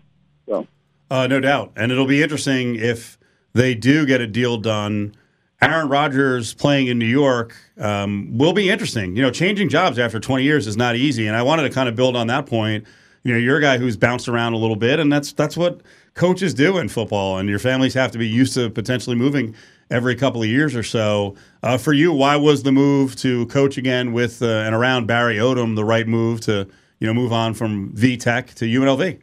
[0.47, 0.67] So
[1.09, 3.17] uh, no doubt, and it'll be interesting if
[3.53, 5.15] they do get a deal done.
[5.59, 9.15] Aaron Rodgers playing in New York um, will be interesting.
[9.15, 11.89] You know, changing jobs after 20 years is not easy, and I wanted to kind
[11.89, 12.85] of build on that point.
[13.23, 15.81] You know, you're a guy who's bounced around a little bit, and that's that's what
[16.13, 19.55] coaches do in football, and your families have to be used to potentially moving
[19.89, 21.35] every couple of years or so.
[21.63, 25.37] Uh, for you, why was the move to coach again with uh, and around Barry
[25.37, 26.67] Odom the right move to
[26.99, 29.19] you know move on from V Tech to UNLV?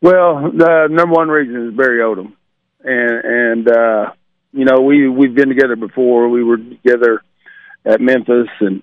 [0.00, 2.32] Well, the number one reason is Barry Odom,
[2.82, 4.12] and and uh,
[4.52, 6.28] you know we we've been together before.
[6.28, 7.22] We were together
[7.84, 8.82] at Memphis, and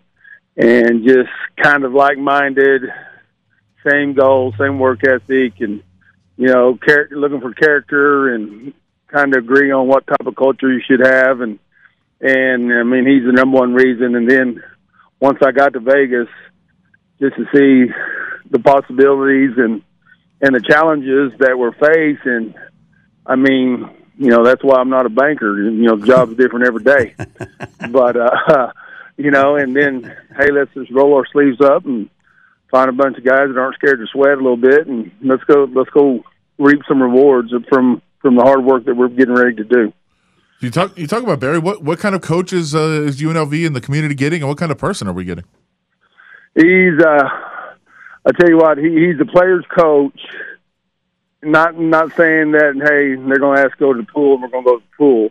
[0.58, 1.30] and just
[1.62, 2.84] kind of like minded,
[3.89, 5.84] same goal, same work ethic, and
[6.39, 6.80] you know,
[7.12, 8.74] looking for character and
[9.12, 11.60] kind of agree on what type of culture you should have, and
[12.22, 14.15] and I mean he's the number one reason.
[14.15, 14.63] And then
[15.19, 16.28] once I got to Vegas,
[17.19, 17.91] just to see
[18.50, 19.82] the possibilities and
[20.41, 22.56] and the challenges that we're facing,
[23.26, 25.62] I mean, you know, that's why I'm not a banker.
[25.62, 27.15] You know, the job's different every day.
[27.91, 28.72] but uh,
[29.17, 30.04] you know, and then
[30.38, 32.10] hey, let's just roll our sleeves up and
[32.72, 35.43] find a bunch of guys that aren't scared to sweat a little bit, and let's
[35.43, 36.24] go let's go
[36.58, 39.93] reap some rewards from from the hard work that we're getting ready to do.
[40.60, 41.60] You talk you talk about Barry.
[41.60, 44.58] What what kind of coach is, uh, is UNLV and the community getting, and what
[44.58, 45.45] kind of person are we getting?
[46.53, 47.29] He's uh,
[48.25, 50.19] I tell you what, he, he's a player's coach.
[51.41, 54.43] Not not saying that hey they're going to ask to go to the pool and
[54.43, 55.29] we're going to go to the pool,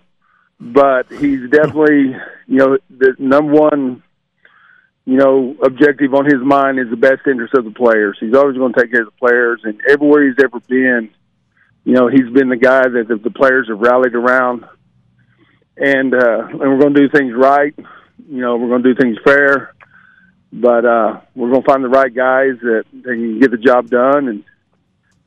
[0.59, 4.03] but he's definitely you know the number one
[5.05, 8.17] you know objective on his mind is the best interest of the players.
[8.19, 11.11] He's always going to take care of the players, and everywhere he's ever been,
[11.85, 14.65] you know, he's been the guy that the, the players have rallied around,
[15.77, 17.75] and uh, and we're going to do things right.
[17.79, 19.75] You know, we're going to do things fair,
[20.53, 23.89] but uh, we're going to find the right guys that, that can get the job
[23.89, 24.29] done.
[24.29, 24.45] And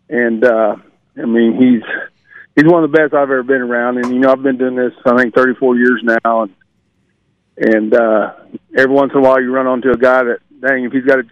[0.10, 0.76] and uh,
[1.18, 1.84] I mean, he's
[2.56, 3.98] he's one of the best I've ever been around.
[3.98, 6.56] And you know, I've been doing this I think 34 years now, and
[7.58, 8.34] and uh,
[8.78, 11.20] every once in a while you run onto a guy that dang if he's got
[11.20, 11.24] a,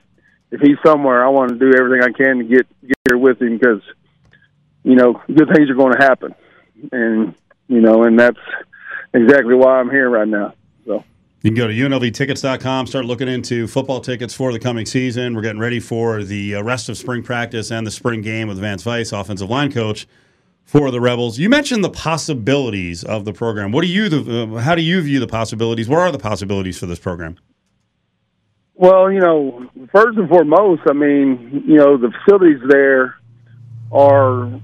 [0.52, 3.42] if he's somewhere, I want to do everything I can to get get here with
[3.42, 3.82] him because
[4.84, 6.36] you know, good things are going to happen.
[6.92, 7.36] And,
[7.68, 8.40] you know, and that's
[9.14, 10.54] exactly why I'm here right now.
[10.86, 11.04] So.
[11.42, 15.36] You can go to UNLVtickets.com, start looking into football tickets for the coming season.
[15.36, 18.60] We're getting ready for the uh, rest of spring practice and the spring game with
[18.60, 20.08] Vance Vice, offensive line coach
[20.64, 21.40] for the Rebels.
[21.40, 23.72] You mentioned the possibilities of the program.
[23.72, 25.90] What do you, the, uh, how do you view the possibilities?
[25.90, 27.38] What are the possibilities for this program?
[28.76, 33.16] Well, you know, first and foremost, I mean, you know, the facilities there
[33.92, 34.62] are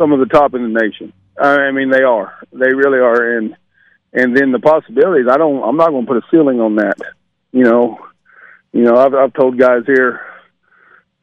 [0.00, 1.12] some of the top in the nation.
[1.38, 2.32] I mean, they are.
[2.52, 3.36] They really are.
[3.36, 3.56] And
[4.12, 5.26] and then the possibilities.
[5.30, 5.62] I don't.
[5.62, 6.96] I'm not going to put a ceiling on that.
[7.52, 7.98] You know.
[8.72, 8.96] You know.
[8.96, 10.20] I've I've told guys here.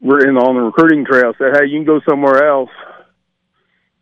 [0.00, 1.32] We're in on the recruiting trail.
[1.38, 2.70] Said, hey, you can go somewhere else.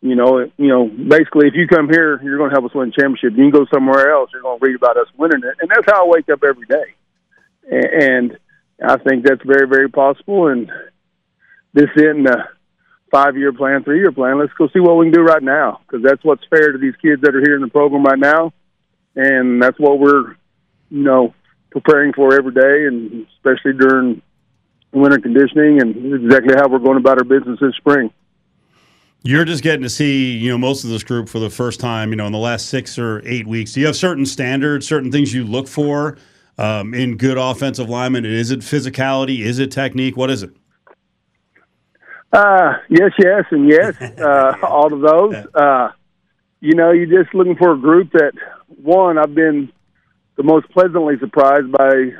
[0.01, 0.49] You know.
[0.57, 0.87] You know.
[0.87, 3.31] Basically, if you come here, you're going to help us win championship.
[3.31, 4.29] You can go somewhere else.
[4.31, 5.55] You're going to read about us winning it.
[5.59, 6.93] And that's how I wake up every day.
[7.69, 8.37] And
[8.81, 10.47] I think that's very, very possible.
[10.47, 10.71] And
[11.73, 12.27] this isn't.
[13.11, 14.39] Five year plan, three year plan.
[14.39, 16.95] Let's go see what we can do right now because that's what's fair to these
[17.01, 18.53] kids that are here in the program right now,
[19.15, 20.35] and that's what we're,
[20.89, 21.33] you know,
[21.71, 24.21] preparing for every day, and especially during
[24.91, 28.11] winter conditioning, and exactly how we're going about our business this spring.
[29.23, 32.11] You're just getting to see, you know, most of this group for the first time,
[32.11, 33.73] you know, in the last six or eight weeks.
[33.73, 36.17] Do you have certain standards, certain things you look for
[36.57, 38.25] um, in good offensive linemen?
[38.25, 39.39] Is it physicality?
[39.39, 40.15] Is it technique?
[40.15, 40.55] What is it?
[42.31, 43.95] Uh, yes, yes, and yes.
[44.19, 45.35] Uh, all of those.
[45.53, 45.89] Uh,
[46.59, 48.33] you know, you're just looking for a group that
[48.81, 49.17] one.
[49.17, 49.71] I've been
[50.35, 52.11] the most pleasantly surprised by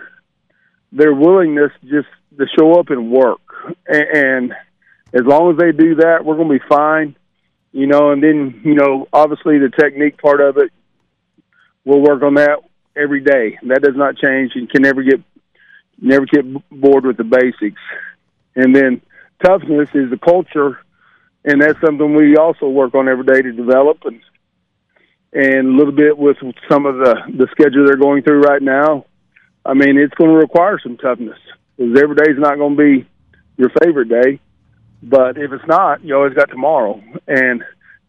[0.92, 3.42] their willingness just to show up and work.
[3.88, 4.52] And, and
[5.14, 7.16] as long as they do that, we're going to be fine.
[7.72, 10.72] You know, and then you know, obviously the technique part of it,
[11.84, 12.60] we'll work on that
[12.96, 13.58] every day.
[13.68, 14.54] That does not change.
[14.56, 15.22] You can never get
[16.00, 17.82] never get bored with the basics.
[18.56, 19.02] And then
[19.44, 20.80] toughness is the culture,
[21.46, 24.22] and that's something we also work on every day to develop and
[25.34, 26.38] and a little bit with
[26.70, 29.06] some of the the schedule they're going through right now.
[29.66, 31.38] I mean, it's going to require some toughness
[31.76, 33.08] because every day is not going to be
[33.58, 34.40] your favorite day,
[35.04, 37.64] but if it's not, you always got tomorrow, and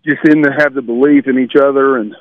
[0.04, 2.14] just in to have the belief in each other and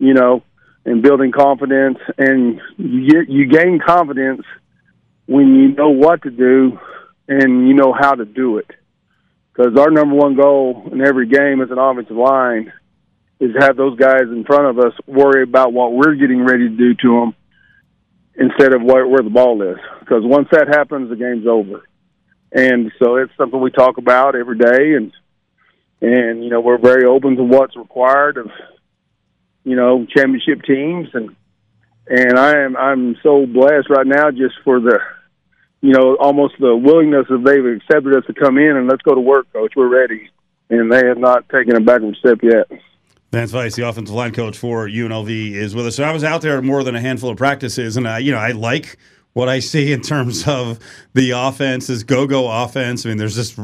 [0.00, 0.42] you know,
[0.84, 1.98] and building confidence.
[2.18, 4.42] And you get, you gain confidence
[5.26, 6.80] when you know what to do
[7.28, 8.70] and you know how to do it.
[9.52, 12.72] Because our number one goal in every game as an offensive line
[13.40, 16.76] is have those guys in front of us worry about what we're getting ready to
[16.76, 17.34] do to them
[18.36, 19.78] instead of where, where the ball is.
[20.00, 21.82] Because once that happens, the game's over.
[22.52, 25.12] And so it's something we talk about every day, and
[26.00, 28.50] and you know we're very open to what's required of
[29.62, 31.36] you know championship teams, and
[32.08, 34.98] and I am I'm so blessed right now just for the
[35.80, 39.14] you know almost the willingness that they've accepted us to come in and let's go
[39.14, 39.74] to work, coach.
[39.76, 40.30] We're ready,
[40.68, 42.70] and they have not taken a backward step yet.
[43.32, 45.96] Vance Vice, the offensive line coach for UNLV, is with us.
[45.96, 48.38] So I was out there more than a handful of practices, and I, you know,
[48.38, 48.98] I like
[49.32, 50.78] what I see in terms of
[51.14, 53.06] the offense is go-go offense.
[53.06, 53.56] I mean, there's just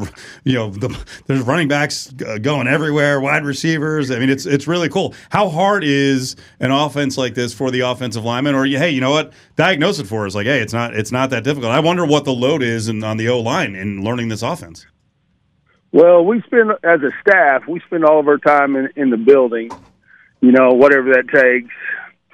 [0.45, 4.11] you know the, there's running backs uh, going everywhere, wide receivers.
[4.11, 5.15] I mean, it's it's really cool.
[5.31, 8.55] How hard is an offense like this for the offensive lineman?
[8.55, 9.33] Or hey, you know what?
[9.57, 10.35] Diagnose it for us.
[10.35, 11.73] Like, hey, it's not it's not that difficult.
[11.73, 14.87] I wonder what the load is in, on the O line in learning this offense.
[15.93, 19.17] Well, we spend as a staff, we spend all of our time in, in the
[19.17, 19.71] building.
[20.43, 21.75] You know, whatever that takes,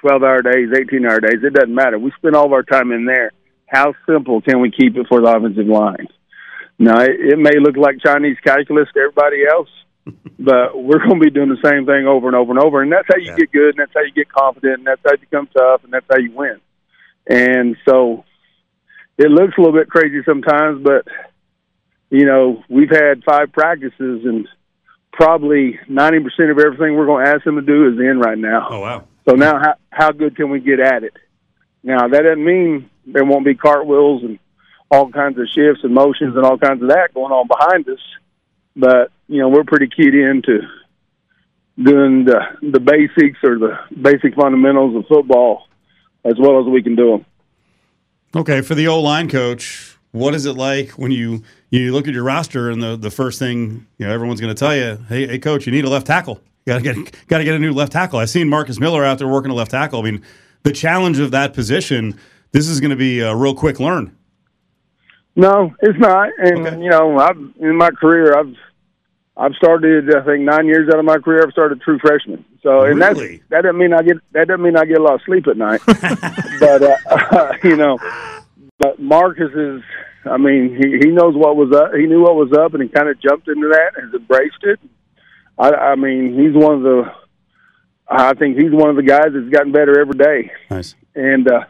[0.03, 1.97] twelve hour days, eighteen hour days, it doesn't matter.
[1.97, 3.31] We spend all of our time in there.
[3.67, 6.07] How simple can we keep it for the offensive line?
[6.77, 9.69] Now, it, it may look like Chinese calculus to everybody else,
[10.39, 12.81] but we're going to be doing the same thing over and over and over.
[12.81, 13.37] And that's how you yeah.
[13.37, 15.93] get good, and that's how you get confident, and that's how you become tough, and
[15.93, 16.59] that's how you win.
[17.25, 18.25] And so
[19.17, 21.07] it looks a little bit crazy sometimes, but
[22.09, 24.47] you know, we've had five practices and
[25.11, 28.67] probably 90% of everything we're going to ask them to do is in right now.
[28.69, 29.07] Oh, wow.
[29.27, 31.13] So now how, how good can we get at it?
[31.83, 34.39] Now, that doesn't mean there won't be cartwheels and
[34.89, 38.03] all kinds of shifts and motions and all kinds of that going on behind us.
[38.75, 40.59] But, you know, we're pretty keyed into
[41.81, 45.67] doing the, the basics or the basic fundamentals of football
[46.23, 47.25] as well as we can do them.
[48.35, 52.13] Okay, for the O line coach, what is it like when you you look at
[52.13, 55.27] your roster and the the first thing you know everyone's going to tell you, hey,
[55.27, 56.39] hey, coach, you need a left tackle.
[56.65, 58.19] You got to get got to get a new left tackle.
[58.19, 59.99] I've seen Marcus Miller out there working a left tackle.
[59.99, 60.23] I mean,
[60.63, 62.17] the challenge of that position.
[62.51, 64.15] This is going to be a real quick learn.
[65.35, 66.29] No, it's not.
[66.37, 66.79] And okay.
[66.79, 68.55] you know, I've in my career, I've
[69.35, 70.13] I've started.
[70.15, 72.45] I think nine years out of my career, I've started true freshman.
[72.61, 73.37] So, and really?
[73.37, 75.47] that that doesn't mean I get that doesn't mean I get a lot of sleep
[75.47, 75.81] at night.
[75.87, 77.97] but uh, you know,
[78.83, 79.81] but Marcus is
[80.25, 81.93] I mean, he he knows what was up.
[81.93, 84.79] He knew what was up, and he kind of jumped into that and embraced it.
[85.57, 87.03] I, I mean, he's one of the.
[88.07, 90.51] I think he's one of the guys that's gotten better every day.
[90.69, 90.95] Nice.
[91.15, 91.65] And uh,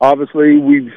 [0.00, 0.92] obviously, we've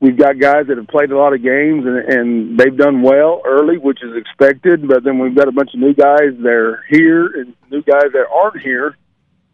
[0.00, 3.42] we've got guys that have played a lot of games and, and they've done well
[3.44, 4.86] early, which is expected.
[4.86, 8.12] But then we've got a bunch of new guys that are here and new guys
[8.12, 8.96] that aren't here,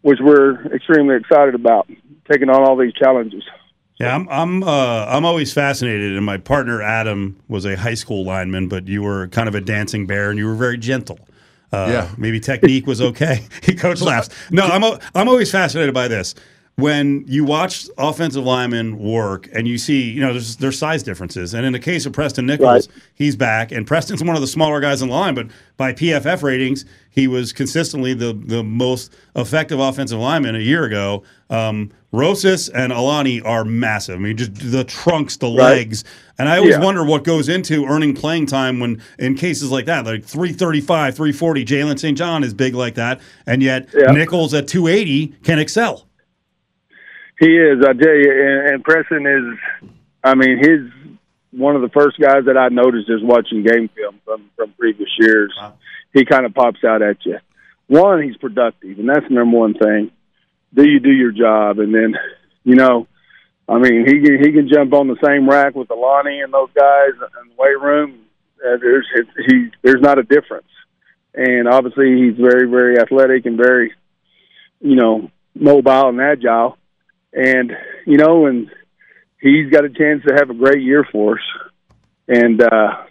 [0.01, 1.89] which we're extremely excited about
[2.31, 3.43] taking on all these challenges.
[3.99, 8.25] Yeah, I'm I'm uh, I'm always fascinated, and my partner Adam was a high school
[8.25, 11.19] lineman, but you were kind of a dancing bear, and you were very gentle.
[11.71, 13.45] Uh, yeah, maybe technique was okay.
[13.63, 14.29] He coach laughs.
[14.51, 16.35] No, I'm I'm always fascinated by this
[16.77, 21.53] when you watch offensive linemen work and you see, you know, there's there's size differences.
[21.53, 23.03] And in the case of Preston Nichols, right.
[23.13, 26.43] he's back, and Preston's one of the smaller guys in the line, but by PFF
[26.43, 31.23] ratings, he was consistently the the most effective offensive lineman a year ago.
[31.49, 34.15] Um, Rosas and Alani are massive.
[34.15, 35.55] I mean, just the trunks, the right.
[35.55, 36.03] legs.
[36.37, 36.83] And I always yeah.
[36.83, 41.65] wonder what goes into earning playing time when in cases like that, like 335, 340,
[41.65, 42.17] Jalen St.
[42.17, 44.11] John is big like that, and yet yeah.
[44.11, 46.05] Nichols at 280 can excel.
[47.39, 49.89] He is, I tell you, and, and Preston is.
[50.23, 51.19] I mean, he's
[51.51, 55.09] one of the first guys that I noticed just watching game film from from previous
[55.19, 55.53] years.
[55.59, 55.73] Wow.
[56.13, 57.37] He kind of pops out at you.
[57.87, 60.11] One, he's productive, and that's the number one thing.
[60.73, 61.79] Do you do your job?
[61.79, 62.15] And then,
[62.63, 63.07] you know,
[63.67, 66.71] I mean, he can he can jump on the same rack with Alani and those
[66.73, 68.21] guys in the weight room.
[68.65, 69.07] Uh, there's
[69.47, 70.71] he there's not a difference,
[71.33, 73.93] and obviously he's very very athletic and very,
[74.79, 76.77] you know, mobile and agile
[77.35, 77.71] and
[78.05, 78.71] you know, and
[79.39, 81.43] he's got a chance to have a great year for us.
[82.27, 83.03] And uh,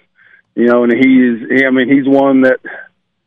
[0.55, 2.59] you know, and he's I mean, he's one that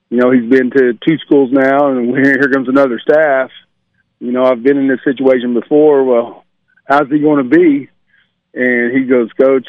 [0.09, 3.51] you know he's been to two schools now, and here comes another staff.
[4.19, 6.03] You know, I've been in this situation before.
[6.03, 6.43] Well,
[6.85, 7.89] how's he going to be?
[8.53, 9.67] And he goes, Coach,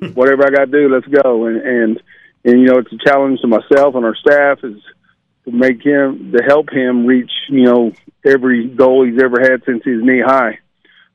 [0.14, 1.46] whatever I got to do, let's go.
[1.46, 2.02] And and
[2.44, 4.82] and you know, it's a challenge to myself and our staff is
[5.48, 7.92] to make him to help him reach you know
[8.24, 10.58] every goal he's ever had since he's knee high.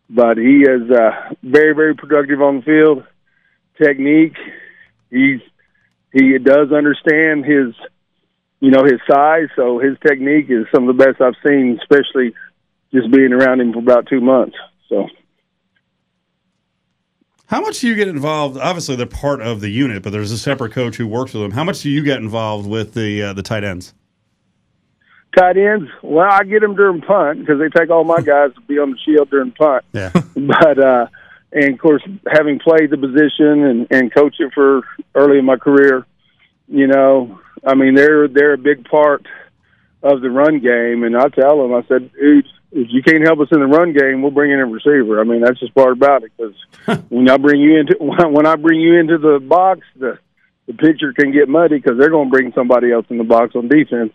[0.09, 3.03] But he is uh, very very productive on the field.
[3.81, 4.38] Technique,
[5.09, 5.41] he's
[6.11, 7.73] he does understand his
[8.59, 12.34] you know his size, so his technique is some of the best I've seen, especially
[12.93, 14.55] just being around him for about two months.
[14.89, 15.07] So.
[17.47, 18.57] How much do you get involved?
[18.57, 21.51] Obviously, they're part of the unit, but there's a separate coach who works with them.
[21.51, 23.93] How much do you get involved with the uh, the tight ends?
[25.36, 28.61] Tight ends, well, I get them during punt because they take all my guys to
[28.61, 29.86] be on the shield during punt.
[29.93, 30.11] Yeah.
[30.36, 31.07] but uh,
[31.51, 34.81] and of course, having played the position and and coached it for
[35.15, 36.05] early in my career,
[36.67, 39.25] you know, I mean, they're they're a big part
[40.01, 41.03] of the run game.
[41.03, 43.93] And I tell them, I said, dude, if you can't help us in the run
[43.93, 45.19] game, we'll bring in a receiver.
[45.19, 46.55] I mean, that's just part about it because
[47.09, 50.19] when I bring you into when I bring you into the box, the
[50.67, 53.55] the picture can get muddy because they're going to bring somebody else in the box
[53.55, 54.13] on defense.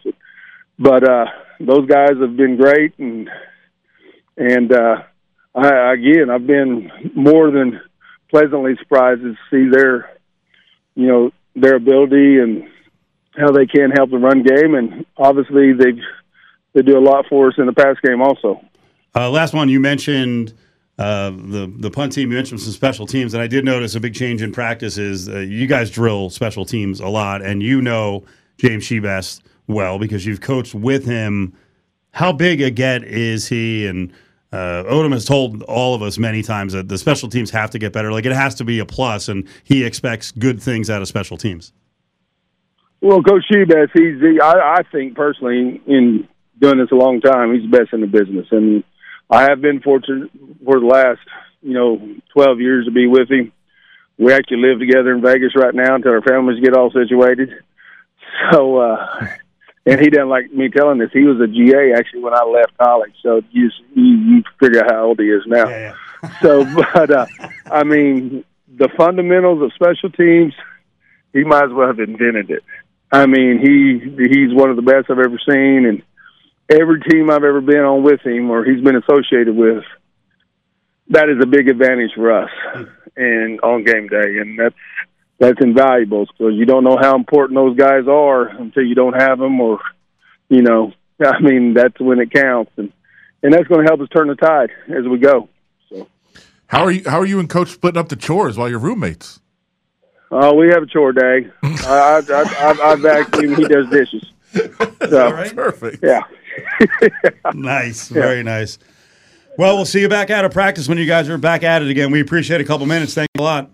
[0.79, 1.27] But uh,
[1.61, 3.29] those guys have been great, and
[4.37, 5.03] and uh,
[5.55, 7.81] I, again, I've been more than
[8.31, 10.11] pleasantly surprised to see their,
[10.95, 12.69] you know, their ability and
[13.37, 16.01] how they can help the run game, and obviously they
[16.75, 18.61] they do a lot for us in the pass game also.
[19.15, 20.55] Uh, last one, you mentioned
[20.99, 22.31] uh, the the punt team.
[22.31, 24.99] You mentioned some special teams, and I did notice a big change in practice.
[24.99, 28.25] Is uh, you guys drill special teams a lot, and you know
[28.59, 31.55] James Shibest well because you've coached with him.
[32.11, 33.87] How big a get is he?
[33.87, 34.13] And
[34.53, 37.79] uh, Odom has told all of us many times that the special teams have to
[37.79, 38.11] get better.
[38.11, 41.37] Like it has to be a plus, and he expects good things out of special
[41.37, 41.73] teams.
[43.01, 46.27] Well, Coach Shibest, he's the, I, I think personally in
[46.59, 48.83] doing this a long time, he's the best in the business, and
[49.31, 50.31] I have been fortunate
[50.65, 51.21] for the last
[51.61, 53.53] you know twelve years to be with him.
[54.17, 57.51] We actually live together in Vegas right now until our families get all situated.
[58.53, 59.27] So, uh,
[59.89, 61.11] and he didn't like me telling this.
[61.13, 64.91] He was a GA actually when I left college, so you you, you figure out
[64.91, 65.69] how old he is now.
[65.69, 66.39] Yeah, yeah.
[66.43, 67.27] so, but uh,
[67.71, 68.45] I mean,
[68.77, 70.53] the fundamentals of special teams,
[71.33, 72.63] he might as well have invented it.
[73.11, 76.03] I mean, he he's one of the best I've ever seen, and
[76.69, 79.85] every team I've ever been on with him or he's been associated with,
[81.11, 82.51] that is a big advantage for us,
[83.17, 84.75] and on game day, and that's
[85.39, 89.39] that's invaluable because you don't know how important those guys are until you don't have
[89.39, 89.79] them, or
[90.49, 90.93] you know,
[91.25, 92.93] I mean, that's when it counts, and
[93.43, 95.49] and that's going to help us turn the tide as we go.
[95.91, 96.09] So,
[96.67, 97.03] How are you?
[97.07, 99.41] How are you and Coach splitting up the chores while you're roommates?
[100.31, 101.49] uh, we have a chore day.
[101.63, 102.43] I, I, I,
[102.83, 103.55] I, I vacuum.
[103.55, 104.25] He does dishes.
[105.09, 106.03] So, Perfect.
[106.03, 106.23] yeah.
[107.55, 108.79] Nice, very nice.
[109.57, 111.89] Well, we'll see you back out of practice when you guys are back at it
[111.89, 112.11] again.
[112.11, 113.15] We appreciate a couple minutes.
[113.15, 113.71] Thank you a lot.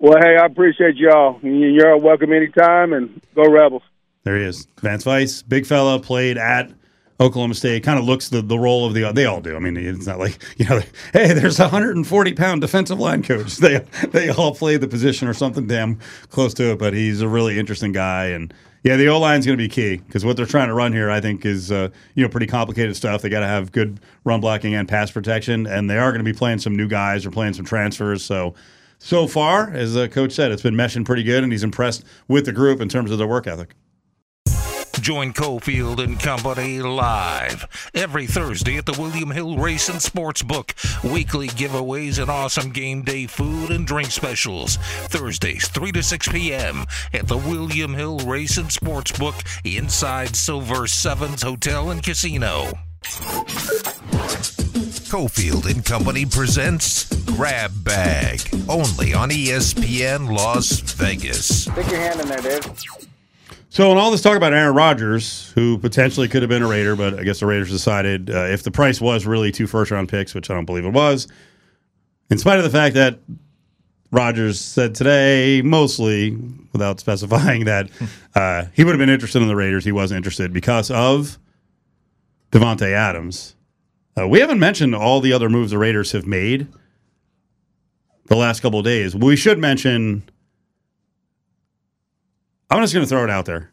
[0.00, 1.40] Well, hey, I appreciate y'all.
[1.42, 3.82] You're welcome anytime, and go Rebels.
[4.22, 6.70] There he is, Vance Vice, big fella, played at
[7.20, 7.82] Oklahoma State.
[7.82, 9.10] Kind of looks the, the role of the.
[9.12, 9.56] They all do.
[9.56, 10.80] I mean, it's not like you know,
[11.12, 13.58] hey, there's a 140 pound defensive line coach.
[13.58, 13.78] They
[14.10, 15.98] they all play the position or something damn
[16.30, 16.78] close to it.
[16.78, 19.96] But he's a really interesting guy, and yeah, the O is going to be key
[19.96, 22.94] because what they're trying to run here, I think, is uh, you know pretty complicated
[22.94, 23.22] stuff.
[23.22, 26.30] They got to have good run blocking and pass protection, and they are going to
[26.30, 28.24] be playing some new guys or playing some transfers.
[28.24, 28.54] So.
[28.98, 32.46] So far, as the coach said, it's been meshing pretty good, and he's impressed with
[32.46, 33.74] the group in terms of their work ethic.
[35.00, 40.74] Join Cofield and Company live every Thursday at the William Hill Race and Sportsbook.
[41.10, 44.76] Weekly giveaways and awesome game day food and drink specials.
[45.06, 46.84] Thursdays, 3 to 6 p.m.
[47.14, 52.72] at the William Hill Race and Sportsbook inside Silver Sevens Hotel and Casino.
[55.08, 61.62] Cofield and Company presents Grab Bag, only on ESPN Las Vegas.
[61.62, 62.82] Stick your hand in there, Dave.
[63.70, 66.94] So, in all this talk about Aaron Rodgers, who potentially could have been a Raider,
[66.94, 70.10] but I guess the Raiders decided uh, if the price was really two first round
[70.10, 71.26] picks, which I don't believe it was,
[72.28, 73.18] in spite of the fact that
[74.10, 76.36] Rodgers said today, mostly
[76.74, 77.88] without specifying that
[78.34, 81.38] uh, he would have been interested in the Raiders, he wasn't interested because of
[82.52, 83.54] Davante Adams.
[84.18, 86.66] Uh, we haven't mentioned all the other moves the Raiders have made
[88.26, 89.14] the last couple of days.
[89.14, 90.28] We should mention.
[92.70, 93.72] I'm just going to throw it out there.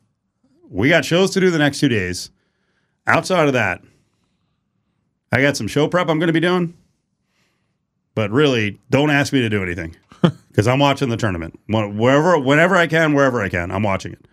[0.69, 2.31] We got shows to do the next two days.
[3.07, 3.81] Outside of that,
[5.31, 6.75] I got some show prep I'm going to be doing.
[8.15, 9.95] But really, don't ask me to do anything
[10.49, 11.59] because I'm watching the tournament.
[11.67, 14.25] Wh- Wherever, whenever I can, wherever I can, I'm watching it.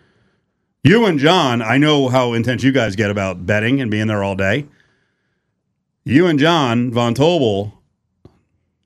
[0.84, 4.22] You and John, I know how intense you guys get about betting and being there
[4.22, 4.66] all day.
[6.05, 7.72] You and John Von Tobel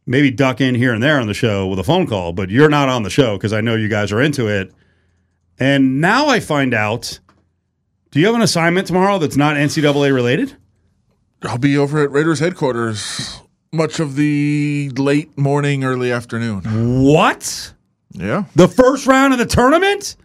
[0.06, 2.68] maybe duck in here and there on the show with a phone call, but you're
[2.68, 4.72] not on the show because I know you guys are into it.
[5.58, 7.18] And now I find out.
[8.10, 10.56] Do you have an assignment tomorrow that's not NCAA related?
[11.42, 13.40] I'll be over at Raiders headquarters
[13.72, 17.02] much of the late morning, early afternoon.
[17.04, 17.74] What?
[18.12, 18.44] Yeah.
[18.54, 20.16] The first round of the tournament?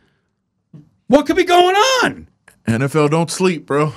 [1.08, 2.30] What could be going on?
[2.68, 3.94] NFL don't sleep, bro.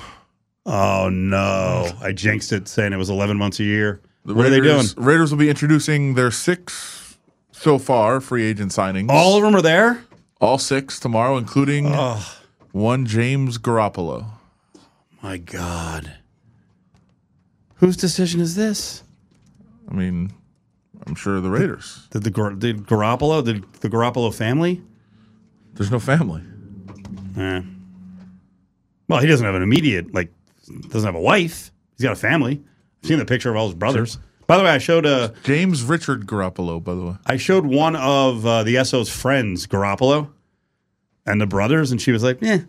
[0.65, 1.91] Oh no!
[2.01, 4.01] I jinxed it, saying it was 11 months a year.
[4.25, 4.77] The what are they doing?
[4.77, 7.17] Raiders- Raiders will be introducing their six
[7.51, 9.09] so far free agent signings.
[9.09, 10.03] All of them are there.
[10.41, 11.93] All six tomorrow, including
[12.71, 14.25] one James Garoppolo.
[15.21, 16.13] My God,
[17.75, 19.03] whose decision is this?
[19.89, 20.31] I mean,
[21.05, 22.07] I'm sure the Raiders.
[22.11, 23.43] Did the Gar- did Garoppolo?
[23.45, 24.81] Did the Garoppolo family?
[25.75, 26.41] There's no family.
[27.37, 27.61] Eh.
[29.07, 30.31] Well, he doesn't have an immediate like
[30.67, 31.71] doesn't have a wife.
[31.97, 32.61] He's got a family.
[33.03, 34.17] I've seen the picture of all his brothers.
[34.47, 37.15] By the way, I showed uh James Richard Garoppolo, by the way.
[37.25, 40.29] I showed one of uh, the SO's friends, Garoppolo,
[41.25, 42.59] and the brothers, and she was like, "Yeah."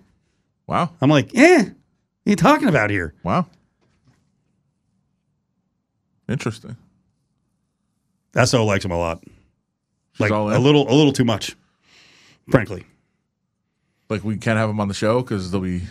[0.67, 0.91] Wow.
[1.01, 3.15] I'm like, "Yeah." What are you talking about here?
[3.23, 3.47] Wow.
[6.29, 6.77] Interesting.
[8.45, 9.23] SO likes him a lot.
[10.19, 11.55] Like a little, a little too much,
[12.51, 12.85] frankly.
[14.09, 15.83] Like we can't have him on the show because they'll be.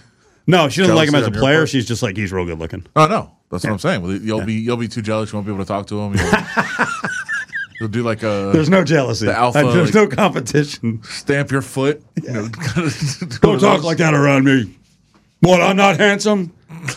[0.48, 1.66] No, she doesn't like him as a player.
[1.68, 2.86] She's just like he's real good looking.
[2.96, 4.06] Oh no, that's what I'm saying.
[4.24, 5.32] You'll be you'll be too jealous.
[5.32, 6.14] You won't be able to talk to him.
[6.16, 6.86] You'll,
[7.80, 9.26] you'll do like a There's no jealousy.
[9.26, 11.02] The alpha, I- there's like- no competition.
[11.04, 12.04] stamp your foot.
[12.24, 12.48] You know,
[13.42, 14.74] Don't talk like that around me.
[15.42, 15.62] What?
[15.62, 16.54] I'm not handsome.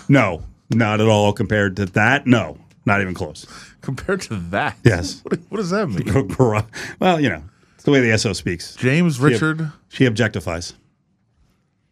[0.09, 1.33] No, not at all.
[1.33, 3.47] Compared to that, no, not even close.
[3.83, 4.77] compared to that.
[4.85, 5.21] Yes.
[5.25, 6.35] What, what does that mean?
[7.01, 7.43] well, you know,
[7.75, 8.75] it's the way the SO speaks.
[8.77, 9.71] James Richard.
[9.89, 10.75] She objectifies.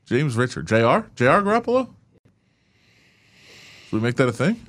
[0.06, 0.66] James Richard.
[0.66, 1.06] Jr.
[1.16, 1.42] Jr.
[1.42, 1.88] Garoppolo.
[3.84, 4.60] Should we make that a thing?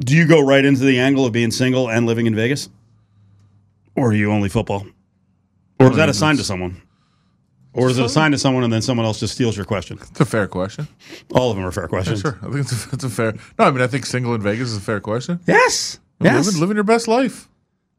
[0.00, 2.68] Do you go right into the angle of being single and living in Vegas?
[3.96, 4.86] Or are you only football?
[5.80, 6.80] Or is that assigned to someone?
[7.72, 9.98] Or is it assigned to someone and then someone else just steals your question?
[10.10, 10.88] It's a fair question.
[11.34, 12.20] All of them are fair Yeah, questions.
[12.20, 12.38] sure.
[12.42, 13.32] I think it's a, it's a fair.
[13.58, 15.40] No, I mean I think single in Vegas is a fair question.
[15.46, 15.98] Yes.
[16.20, 16.46] Yes.
[16.46, 17.48] Living, living your best life.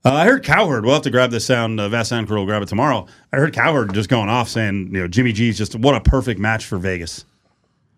[0.06, 0.86] Uh, I heard Cowherd.
[0.86, 1.80] We'll have to grab this sound.
[1.80, 3.06] Uh, Vast Sound Crew will grab it tomorrow.
[3.34, 6.40] I heard Cowherd just going off saying, you know, Jimmy G's just what a perfect
[6.40, 7.26] match for Vegas.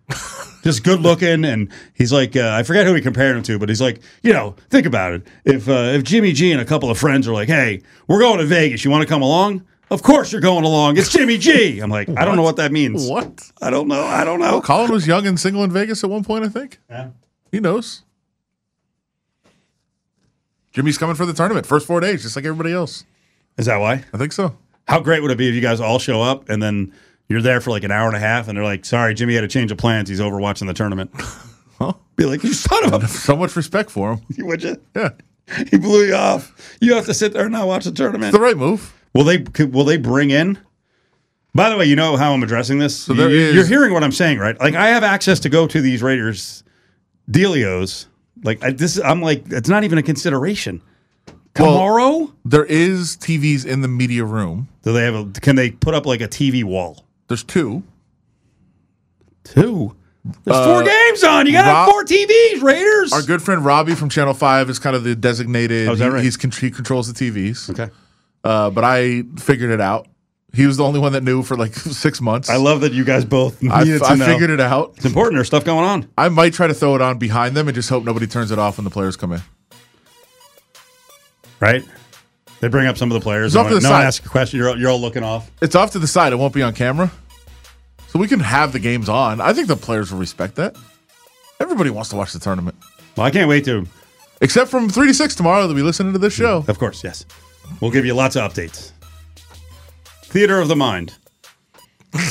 [0.63, 3.69] just good looking, and he's like, uh, I forget who he compared him to, but
[3.69, 5.27] he's like, you know, think about it.
[5.45, 8.39] If uh, if Jimmy G and a couple of friends are like, hey, we're going
[8.39, 9.65] to Vegas, you want to come along?
[9.91, 10.97] Of course you're going along.
[10.97, 11.79] It's Jimmy G.
[11.79, 13.09] I'm like, I don't know what that means.
[13.09, 13.51] What?
[13.61, 14.03] I don't know.
[14.03, 14.61] I don't know.
[14.61, 16.45] Colin was young and single in Vegas at one point.
[16.45, 16.79] I think.
[16.89, 17.09] Yeah.
[17.51, 18.03] He knows.
[20.71, 21.65] Jimmy's coming for the tournament.
[21.65, 23.03] First four days, just like everybody else.
[23.57, 24.03] Is that why?
[24.13, 24.55] I think so.
[24.87, 26.93] How great would it be if you guys all show up and then
[27.29, 29.43] you're there for like an hour and a half and they're like, sorry, Jimmy had
[29.43, 30.09] a change of plans.
[30.09, 31.11] He's over watching the tournament.
[31.79, 31.93] Huh?
[32.15, 34.21] Be like, you son of a So much respect for him.
[34.45, 34.79] would you?
[34.95, 35.09] Yeah.
[35.71, 36.77] He blew you off.
[36.79, 38.25] You have to sit there and not watch the tournament.
[38.25, 38.93] It's the right move.
[39.15, 40.59] Will they will they bring in?
[41.55, 42.95] By the way, you know how I'm addressing this.
[42.95, 44.59] So there you, is- You're hearing what I'm saying, right?
[44.59, 46.63] Like I have access to go to these Raiders
[47.31, 48.05] dealios.
[48.43, 50.81] Like I, this, I'm like it's not even a consideration.
[51.27, 51.35] Well-
[51.73, 54.69] Tomorrow, There is TVs in the media room.
[54.83, 55.25] do they have a?
[55.41, 57.05] Can they put up like a TV wall?
[57.27, 57.83] There's two.
[59.43, 59.95] Two.
[60.43, 61.47] There's four games on.
[61.47, 62.61] You got to have Uh, Rob- four TVs.
[62.61, 63.11] Raiders.
[63.11, 65.87] Our good friend Robbie from Channel Five is kind of the designated.
[65.89, 66.23] Oh, is that he- right?
[66.23, 67.69] He's he controls the TVs.
[67.71, 67.91] okay.
[68.43, 70.07] Uh, but I figured it out.
[70.53, 72.49] He was the only one that knew for like six months.
[72.49, 74.25] I love that you guys both I, needed to I know.
[74.25, 74.93] figured it out.
[74.97, 75.35] It's important.
[75.37, 76.07] There's stuff going on.
[76.17, 78.59] I might try to throw it on behind them and just hope nobody turns it
[78.59, 79.41] off when the players come in.
[81.59, 81.83] right?
[82.59, 83.53] They bring up some of the players.
[83.53, 84.05] It's off to the no one side.
[84.05, 84.59] asks a question.
[84.59, 85.49] You're, all- you're all looking off.
[85.61, 86.33] It's off to the side.
[86.33, 87.11] It won't be on camera.
[88.09, 89.39] So we can have the games on.
[89.41, 90.75] I think the players will respect that.
[91.59, 92.75] Everybody wants to watch the tournament.
[93.15, 93.87] Well, I can't wait to.
[94.41, 96.65] Except from 3 to 6 tomorrow, they'll be listening to this show.
[96.67, 97.25] Of course, yes.
[97.79, 98.91] We'll give you lots of updates.
[100.31, 101.13] Theater of the mind.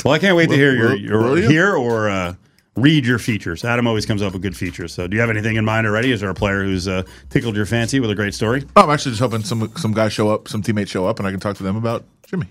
[0.03, 2.33] Well, I can't wait to hear your, your hear or uh,
[2.75, 3.63] read your features.
[3.63, 4.93] Adam always comes up with good features.
[4.93, 6.11] So, do you have anything in mind already?
[6.11, 8.63] Is there a player who's uh, tickled your fancy with a great story?
[8.75, 11.31] I'm actually just hoping some some guys show up, some teammates show up, and I
[11.31, 12.47] can talk to them about Jimmy.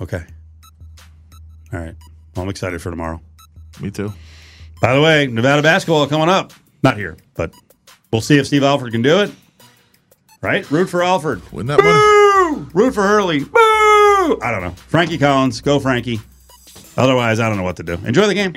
[0.00, 0.24] Okay.
[1.72, 1.94] All right.
[2.34, 3.20] Well, I'm excited for tomorrow.
[3.80, 4.12] Me too.
[4.80, 6.52] By the way, Nevada basketball coming up.
[6.82, 7.52] Not here, but
[8.12, 9.30] we'll see if Steve Alford can do it.
[10.42, 10.68] Right?
[10.70, 11.52] Root for Alford.
[11.52, 12.09] Win that money.
[12.74, 13.40] Root for Hurley.
[13.44, 14.38] Boo!
[14.42, 14.70] I don't know.
[14.70, 15.60] Frankie Collins.
[15.60, 16.20] Go, Frankie.
[16.96, 17.94] Otherwise, I don't know what to do.
[18.04, 18.54] Enjoy the game.